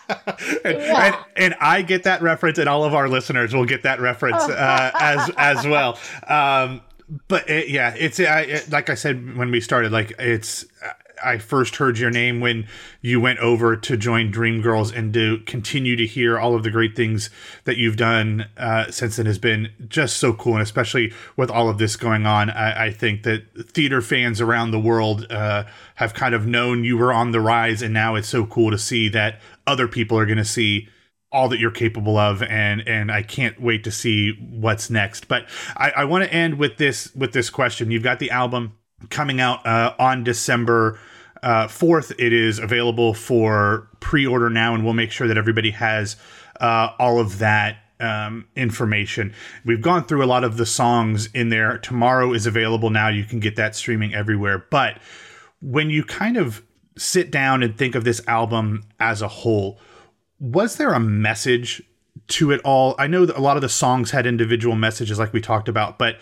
and, 0.64 0.78
yeah. 0.78 1.06
and, 1.06 1.26
and, 1.36 1.54
I 1.60 1.80
get 1.80 2.02
that 2.02 2.20
reference, 2.20 2.58
and 2.58 2.68
all 2.68 2.84
of 2.84 2.94
our 2.94 3.08
listeners 3.08 3.54
will 3.54 3.64
get 3.64 3.84
that 3.84 4.00
reference 4.00 4.42
uh, 4.42 4.90
as 4.94 5.30
as 5.38 5.66
well. 5.66 5.98
Um, 6.26 6.82
but 7.28 7.48
it, 7.48 7.68
yeah, 7.68 7.94
it's 7.96 8.20
I, 8.20 8.40
it, 8.40 8.70
like 8.70 8.90
I 8.90 8.94
said 8.94 9.36
when 9.36 9.50
we 9.50 9.60
started. 9.60 9.92
Like 9.92 10.12
it's 10.18 10.66
I 11.22 11.38
first 11.38 11.76
heard 11.76 11.98
your 11.98 12.10
name 12.10 12.40
when 12.40 12.66
you 13.00 13.20
went 13.20 13.38
over 13.38 13.76
to 13.76 13.96
join 13.96 14.32
Dreamgirls 14.32 14.94
and 14.94 15.12
to 15.14 15.38
continue 15.46 15.96
to 15.96 16.06
hear 16.06 16.38
all 16.38 16.54
of 16.54 16.62
the 16.62 16.70
great 16.70 16.96
things 16.96 17.30
that 17.64 17.76
you've 17.76 17.96
done 17.96 18.46
uh, 18.56 18.90
since 18.90 19.18
it 19.18 19.26
has 19.26 19.38
been 19.38 19.70
just 19.88 20.16
so 20.16 20.32
cool. 20.32 20.54
And 20.54 20.62
especially 20.62 21.12
with 21.36 21.50
all 21.50 21.68
of 21.68 21.78
this 21.78 21.96
going 21.96 22.26
on, 22.26 22.50
I, 22.50 22.86
I 22.86 22.90
think 22.92 23.22
that 23.24 23.44
theater 23.68 24.00
fans 24.00 24.40
around 24.40 24.70
the 24.70 24.80
world 24.80 25.30
uh, 25.30 25.64
have 25.96 26.14
kind 26.14 26.34
of 26.34 26.46
known 26.46 26.84
you 26.84 26.96
were 26.96 27.12
on 27.12 27.32
the 27.32 27.40
rise. 27.40 27.82
And 27.82 27.94
now 27.94 28.14
it's 28.14 28.28
so 28.28 28.46
cool 28.46 28.70
to 28.70 28.78
see 28.78 29.08
that 29.10 29.40
other 29.66 29.88
people 29.88 30.18
are 30.18 30.26
going 30.26 30.38
to 30.38 30.44
see 30.44 30.88
all 31.34 31.48
that 31.48 31.58
you're 31.58 31.72
capable 31.72 32.16
of 32.16 32.44
and 32.44 32.86
and 32.86 33.10
I 33.10 33.24
can't 33.24 33.60
wait 33.60 33.82
to 33.84 33.90
see 33.90 34.38
what's 34.38 34.88
next. 34.88 35.26
But 35.26 35.48
I, 35.76 35.90
I 35.90 36.04
want 36.04 36.22
to 36.22 36.32
end 36.32 36.58
with 36.58 36.76
this 36.76 37.12
with 37.14 37.32
this 37.32 37.50
question. 37.50 37.90
You've 37.90 38.04
got 38.04 38.20
the 38.20 38.30
album 38.30 38.74
coming 39.10 39.40
out 39.40 39.64
uh, 39.66 39.94
on 39.98 40.24
December 40.24 40.98
uh, 41.42 41.68
4th. 41.68 42.12
It 42.18 42.32
is 42.32 42.58
available 42.58 43.14
for 43.14 43.88
pre 44.00 44.26
order 44.26 44.50
now, 44.50 44.74
and 44.74 44.84
we'll 44.84 44.94
make 44.94 45.10
sure 45.10 45.28
that 45.28 45.38
everybody 45.38 45.70
has 45.72 46.16
uh, 46.60 46.90
all 46.98 47.20
of 47.20 47.38
that 47.38 47.78
um, 48.00 48.46
information. 48.56 49.34
We've 49.64 49.80
gone 49.80 50.04
through 50.04 50.24
a 50.24 50.26
lot 50.26 50.44
of 50.44 50.56
the 50.56 50.66
songs 50.66 51.26
in 51.34 51.48
there. 51.48 51.78
Tomorrow 51.78 52.32
is 52.32 52.46
available 52.46 52.90
now. 52.90 53.08
You 53.08 53.24
can 53.24 53.40
get 53.40 53.56
that 53.56 53.76
streaming 53.76 54.14
everywhere. 54.14 54.66
But 54.70 54.98
when 55.60 55.90
you 55.90 56.04
kind 56.04 56.36
of 56.36 56.62
sit 56.96 57.30
down 57.30 57.62
and 57.62 57.76
think 57.76 57.94
of 57.94 58.04
this 58.04 58.20
album 58.26 58.84
as 59.00 59.22
a 59.22 59.28
whole, 59.28 59.78
was 60.38 60.76
there 60.76 60.92
a 60.92 61.00
message 61.00 61.82
to 62.28 62.50
it 62.50 62.60
all? 62.64 62.94
I 62.98 63.06
know 63.06 63.26
that 63.26 63.36
a 63.36 63.40
lot 63.40 63.56
of 63.56 63.62
the 63.62 63.68
songs 63.68 64.10
had 64.10 64.26
individual 64.26 64.76
messages, 64.76 65.18
like 65.18 65.32
we 65.32 65.40
talked 65.40 65.68
about, 65.68 65.98
but 65.98 66.18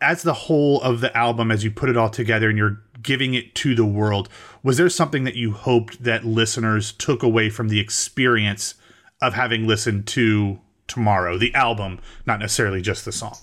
as 0.00 0.22
the 0.22 0.34
whole 0.34 0.80
of 0.82 1.00
the 1.00 1.16
album, 1.16 1.50
as 1.50 1.64
you 1.64 1.70
put 1.70 1.88
it 1.88 1.96
all 1.96 2.10
together 2.10 2.48
and 2.48 2.58
you're 2.58 2.82
giving 3.02 3.34
it 3.34 3.54
to 3.56 3.74
the 3.74 3.84
world, 3.84 4.28
was 4.62 4.76
there 4.76 4.88
something 4.88 5.24
that 5.24 5.36
you 5.36 5.52
hoped 5.52 6.02
that 6.02 6.24
listeners 6.24 6.92
took 6.92 7.22
away 7.22 7.48
from 7.50 7.68
the 7.68 7.80
experience 7.80 8.74
of 9.22 9.34
having 9.34 9.66
listened 9.66 10.06
to 10.08 10.60
Tomorrow, 10.90 11.38
the 11.38 11.54
album, 11.54 12.00
not 12.26 12.40
necessarily 12.40 12.82
just 12.82 13.04
the 13.04 13.12
song? 13.12 13.36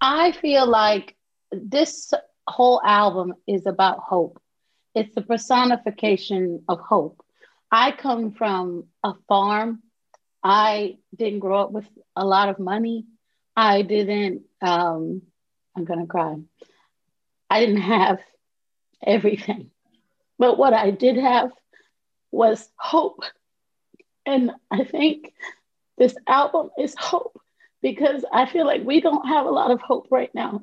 I 0.00 0.30
feel 0.30 0.68
like 0.68 1.16
this 1.50 2.14
whole 2.46 2.80
album 2.84 3.34
is 3.48 3.66
about 3.66 3.98
hope. 3.98 4.40
It's 4.94 5.12
the 5.16 5.22
personification 5.22 6.62
of 6.68 6.78
hope. 6.78 7.24
I 7.72 7.90
come 7.90 8.30
from 8.30 8.84
a 9.02 9.14
farm. 9.28 9.82
I 10.44 10.98
didn't 11.16 11.40
grow 11.40 11.60
up 11.60 11.72
with 11.72 11.88
a 12.14 12.24
lot 12.24 12.48
of 12.48 12.60
money. 12.60 13.04
I 13.60 13.82
didn't, 13.82 14.42
um, 14.62 15.22
I'm 15.76 15.84
going 15.84 15.98
to 15.98 16.06
cry. 16.06 16.36
I 17.50 17.58
didn't 17.58 17.80
have 17.80 18.20
everything. 19.04 19.72
But 20.38 20.56
what 20.58 20.74
I 20.74 20.92
did 20.92 21.16
have 21.16 21.50
was 22.30 22.70
hope. 22.76 23.24
And 24.24 24.52
I 24.70 24.84
think 24.84 25.32
this 25.96 26.14
album 26.28 26.70
is 26.78 26.94
hope 26.96 27.40
because 27.82 28.24
I 28.32 28.46
feel 28.46 28.64
like 28.64 28.84
we 28.84 29.00
don't 29.00 29.26
have 29.26 29.46
a 29.46 29.50
lot 29.50 29.72
of 29.72 29.80
hope 29.80 30.06
right 30.12 30.32
now. 30.32 30.60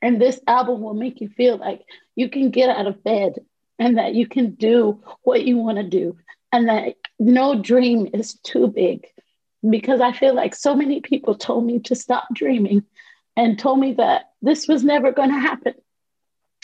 And 0.00 0.20
this 0.20 0.38
album 0.46 0.82
will 0.82 0.94
make 0.94 1.20
you 1.20 1.28
feel 1.28 1.56
like 1.56 1.82
you 2.14 2.30
can 2.30 2.50
get 2.50 2.70
out 2.70 2.86
of 2.86 3.02
bed 3.02 3.40
and 3.80 3.98
that 3.98 4.14
you 4.14 4.28
can 4.28 4.54
do 4.54 5.02
what 5.22 5.44
you 5.44 5.56
want 5.56 5.78
to 5.78 5.82
do 5.82 6.16
and 6.52 6.68
that 6.68 6.94
no 7.18 7.60
dream 7.60 8.08
is 8.14 8.34
too 8.34 8.68
big. 8.68 9.08
Because 9.68 10.00
I 10.00 10.12
feel 10.12 10.34
like 10.34 10.54
so 10.54 10.74
many 10.74 11.00
people 11.00 11.34
told 11.34 11.64
me 11.64 11.80
to 11.80 11.94
stop 11.94 12.26
dreaming 12.32 12.84
and 13.36 13.58
told 13.58 13.78
me 13.80 13.94
that 13.94 14.30
this 14.42 14.68
was 14.68 14.84
never 14.84 15.12
going 15.12 15.30
to 15.30 15.38
happen. 15.38 15.74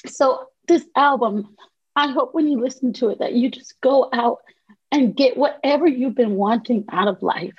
So, 0.06 0.46
this 0.68 0.84
album, 0.96 1.56
I 1.96 2.08
hope 2.12 2.34
when 2.34 2.48
you 2.48 2.60
listen 2.60 2.92
to 2.94 3.08
it 3.08 3.18
that 3.18 3.34
you 3.34 3.50
just 3.50 3.80
go 3.80 4.08
out 4.12 4.38
and 4.90 5.16
get 5.16 5.36
whatever 5.36 5.86
you've 5.86 6.14
been 6.14 6.36
wanting 6.36 6.84
out 6.90 7.08
of 7.08 7.22
life. 7.22 7.54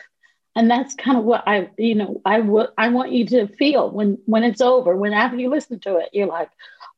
And 0.55 0.69
that's 0.69 0.93
kind 0.93 1.17
of 1.17 1.23
what 1.23 1.47
I, 1.47 1.69
you 1.77 1.95
know, 1.95 2.21
I 2.23 2.39
would 2.39 2.69
I 2.77 2.89
want 2.89 3.11
you 3.11 3.25
to 3.27 3.47
feel 3.47 3.89
when 3.89 4.19
when 4.25 4.43
it's 4.43 4.61
over, 4.61 4.95
when 4.95 5.13
after 5.13 5.37
you 5.37 5.49
listen 5.49 5.79
to 5.81 5.97
it, 5.97 6.09
you're 6.13 6.27
like, 6.27 6.49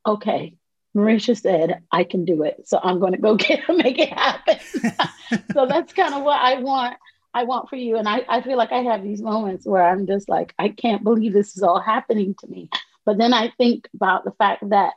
okay, 0.05 0.55
Marisha 0.95 1.39
said 1.39 1.81
I 1.91 2.03
can 2.03 2.25
do 2.25 2.43
it. 2.43 2.67
So 2.67 2.79
I'm 2.81 2.99
going 2.99 3.13
to 3.13 3.17
go 3.17 3.35
get 3.35 3.63
make 3.69 3.97
it 3.97 4.11
happen. 4.11 4.59
so 5.53 5.65
that's 5.65 5.93
kind 5.93 6.13
of 6.13 6.23
what 6.23 6.39
I 6.39 6.59
want. 6.59 6.97
I 7.35 7.43
want 7.43 7.69
for 7.69 7.75
you. 7.75 7.97
And 7.97 8.07
I, 8.07 8.25
I 8.29 8.41
feel 8.41 8.57
like 8.57 8.71
I 8.71 8.81
have 8.83 9.03
these 9.03 9.21
moments 9.21 9.65
where 9.65 9.83
I'm 9.83 10.07
just 10.07 10.29
like, 10.29 10.55
I 10.57 10.69
can't 10.69 11.03
believe 11.03 11.33
this 11.33 11.57
is 11.57 11.63
all 11.63 11.81
happening 11.81 12.33
to 12.39 12.47
me. 12.47 12.69
But 13.05 13.17
then 13.17 13.33
I 13.33 13.51
think 13.57 13.89
about 13.93 14.23
the 14.23 14.31
fact 14.31 14.69
that 14.69 14.93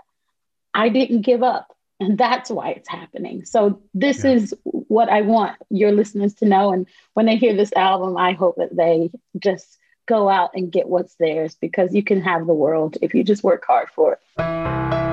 I 0.72 0.88
didn't 0.88 1.22
give 1.22 1.42
up. 1.42 1.74
And 2.01 2.16
that's 2.16 2.48
why 2.48 2.70
it's 2.70 2.88
happening. 2.88 3.44
So 3.44 3.83
this 3.92 4.22
yeah. 4.22 4.31
is 4.31 4.55
what 4.62 5.09
I 5.09 5.22
want 5.22 5.57
your 5.68 5.90
listeners 5.90 6.33
to 6.35 6.46
know. 6.46 6.72
And 6.72 6.87
when 7.14 7.27
they 7.27 7.37
hear 7.37 7.57
this 7.57 7.72
album, 7.72 8.16
I 8.16 8.33
hope 8.35 8.55
that 8.57 8.77
they 8.77 9.11
just 9.40 9.77
go 10.07 10.29
out 10.29 10.51
and 10.55 10.70
get 10.70 10.88
what's 10.88 11.16
theirs 11.16 11.57
because 11.61 11.92
you 11.92 12.05
can 12.05 12.22
have 12.22 12.46
the 12.46 12.55
world 12.55 12.98
if 13.03 13.14
you 13.14 13.24
just 13.24 13.42
work 13.42 13.64
hard 13.66 13.88
for 13.90 14.12
it. 14.12 15.07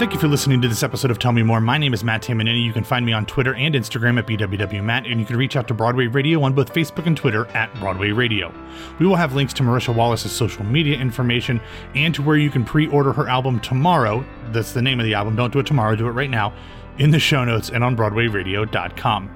Thank 0.00 0.14
you 0.14 0.18
for 0.18 0.28
listening 0.28 0.62
to 0.62 0.68
this 0.68 0.82
episode 0.82 1.10
of 1.10 1.18
Tell 1.18 1.32
Me 1.32 1.42
More. 1.42 1.60
My 1.60 1.76
name 1.76 1.92
is 1.92 2.02
Matt 2.02 2.22
Tamanini. 2.22 2.64
You 2.64 2.72
can 2.72 2.84
find 2.84 3.04
me 3.04 3.12
on 3.12 3.26
Twitter 3.26 3.54
and 3.54 3.74
Instagram 3.74 4.18
at 4.18 4.26
BWWMatt, 4.26 5.06
and 5.06 5.20
you 5.20 5.26
can 5.26 5.36
reach 5.36 5.56
out 5.56 5.68
to 5.68 5.74
Broadway 5.74 6.06
Radio 6.06 6.42
on 6.42 6.54
both 6.54 6.72
Facebook 6.72 7.06
and 7.06 7.14
Twitter 7.14 7.44
at 7.48 7.70
Broadway 7.80 8.10
Radio. 8.10 8.50
We 8.98 9.04
will 9.04 9.16
have 9.16 9.34
links 9.34 9.52
to 9.52 9.62
Marisha 9.62 9.94
Wallace's 9.94 10.32
social 10.32 10.64
media 10.64 10.96
information 10.96 11.60
and 11.94 12.14
to 12.14 12.22
where 12.22 12.38
you 12.38 12.48
can 12.48 12.64
pre 12.64 12.86
order 12.86 13.12
her 13.12 13.28
album 13.28 13.60
tomorrow. 13.60 14.24
That's 14.52 14.72
the 14.72 14.80
name 14.80 15.00
of 15.00 15.04
the 15.04 15.12
album. 15.12 15.36
Don't 15.36 15.52
do 15.52 15.58
it 15.58 15.66
tomorrow, 15.66 15.94
do 15.94 16.08
it 16.08 16.12
right 16.12 16.30
now 16.30 16.54
in 16.96 17.10
the 17.10 17.20
show 17.20 17.44
notes 17.44 17.68
and 17.68 17.84
on 17.84 17.94
BroadwayRadio.com. 17.94 19.30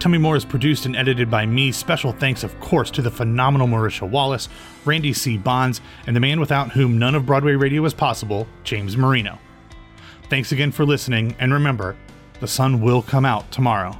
Tell 0.00 0.10
Me 0.10 0.18
More 0.18 0.34
is 0.34 0.44
produced 0.44 0.86
and 0.86 0.96
edited 0.96 1.30
by 1.30 1.46
me. 1.46 1.70
Special 1.70 2.10
thanks, 2.10 2.42
of 2.42 2.58
course, 2.58 2.90
to 2.90 3.02
the 3.02 3.10
phenomenal 3.12 3.68
Marisha 3.68 4.10
Wallace, 4.10 4.48
Randy 4.84 5.12
C. 5.12 5.38
Bonds, 5.38 5.80
and 6.08 6.16
the 6.16 6.20
man 6.20 6.40
without 6.40 6.72
whom 6.72 6.98
none 6.98 7.14
of 7.14 7.24
Broadway 7.24 7.54
Radio 7.54 7.84
is 7.84 7.94
possible, 7.94 8.48
James 8.64 8.96
Marino. 8.96 9.38
Thanks 10.28 10.50
again 10.50 10.72
for 10.72 10.84
listening, 10.84 11.36
and 11.38 11.52
remember, 11.52 11.96
the 12.40 12.48
sun 12.48 12.80
will 12.80 13.00
come 13.00 13.24
out 13.24 13.50
tomorrow. 13.52 13.96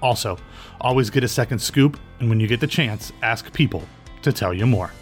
Also, 0.00 0.38
always 0.80 1.10
get 1.10 1.24
a 1.24 1.28
second 1.28 1.58
scoop, 1.58 1.98
and 2.20 2.28
when 2.28 2.38
you 2.38 2.46
get 2.46 2.60
the 2.60 2.68
chance, 2.68 3.12
ask 3.22 3.52
people 3.52 3.82
to 4.22 4.32
tell 4.32 4.54
you 4.54 4.64
more. 4.64 4.92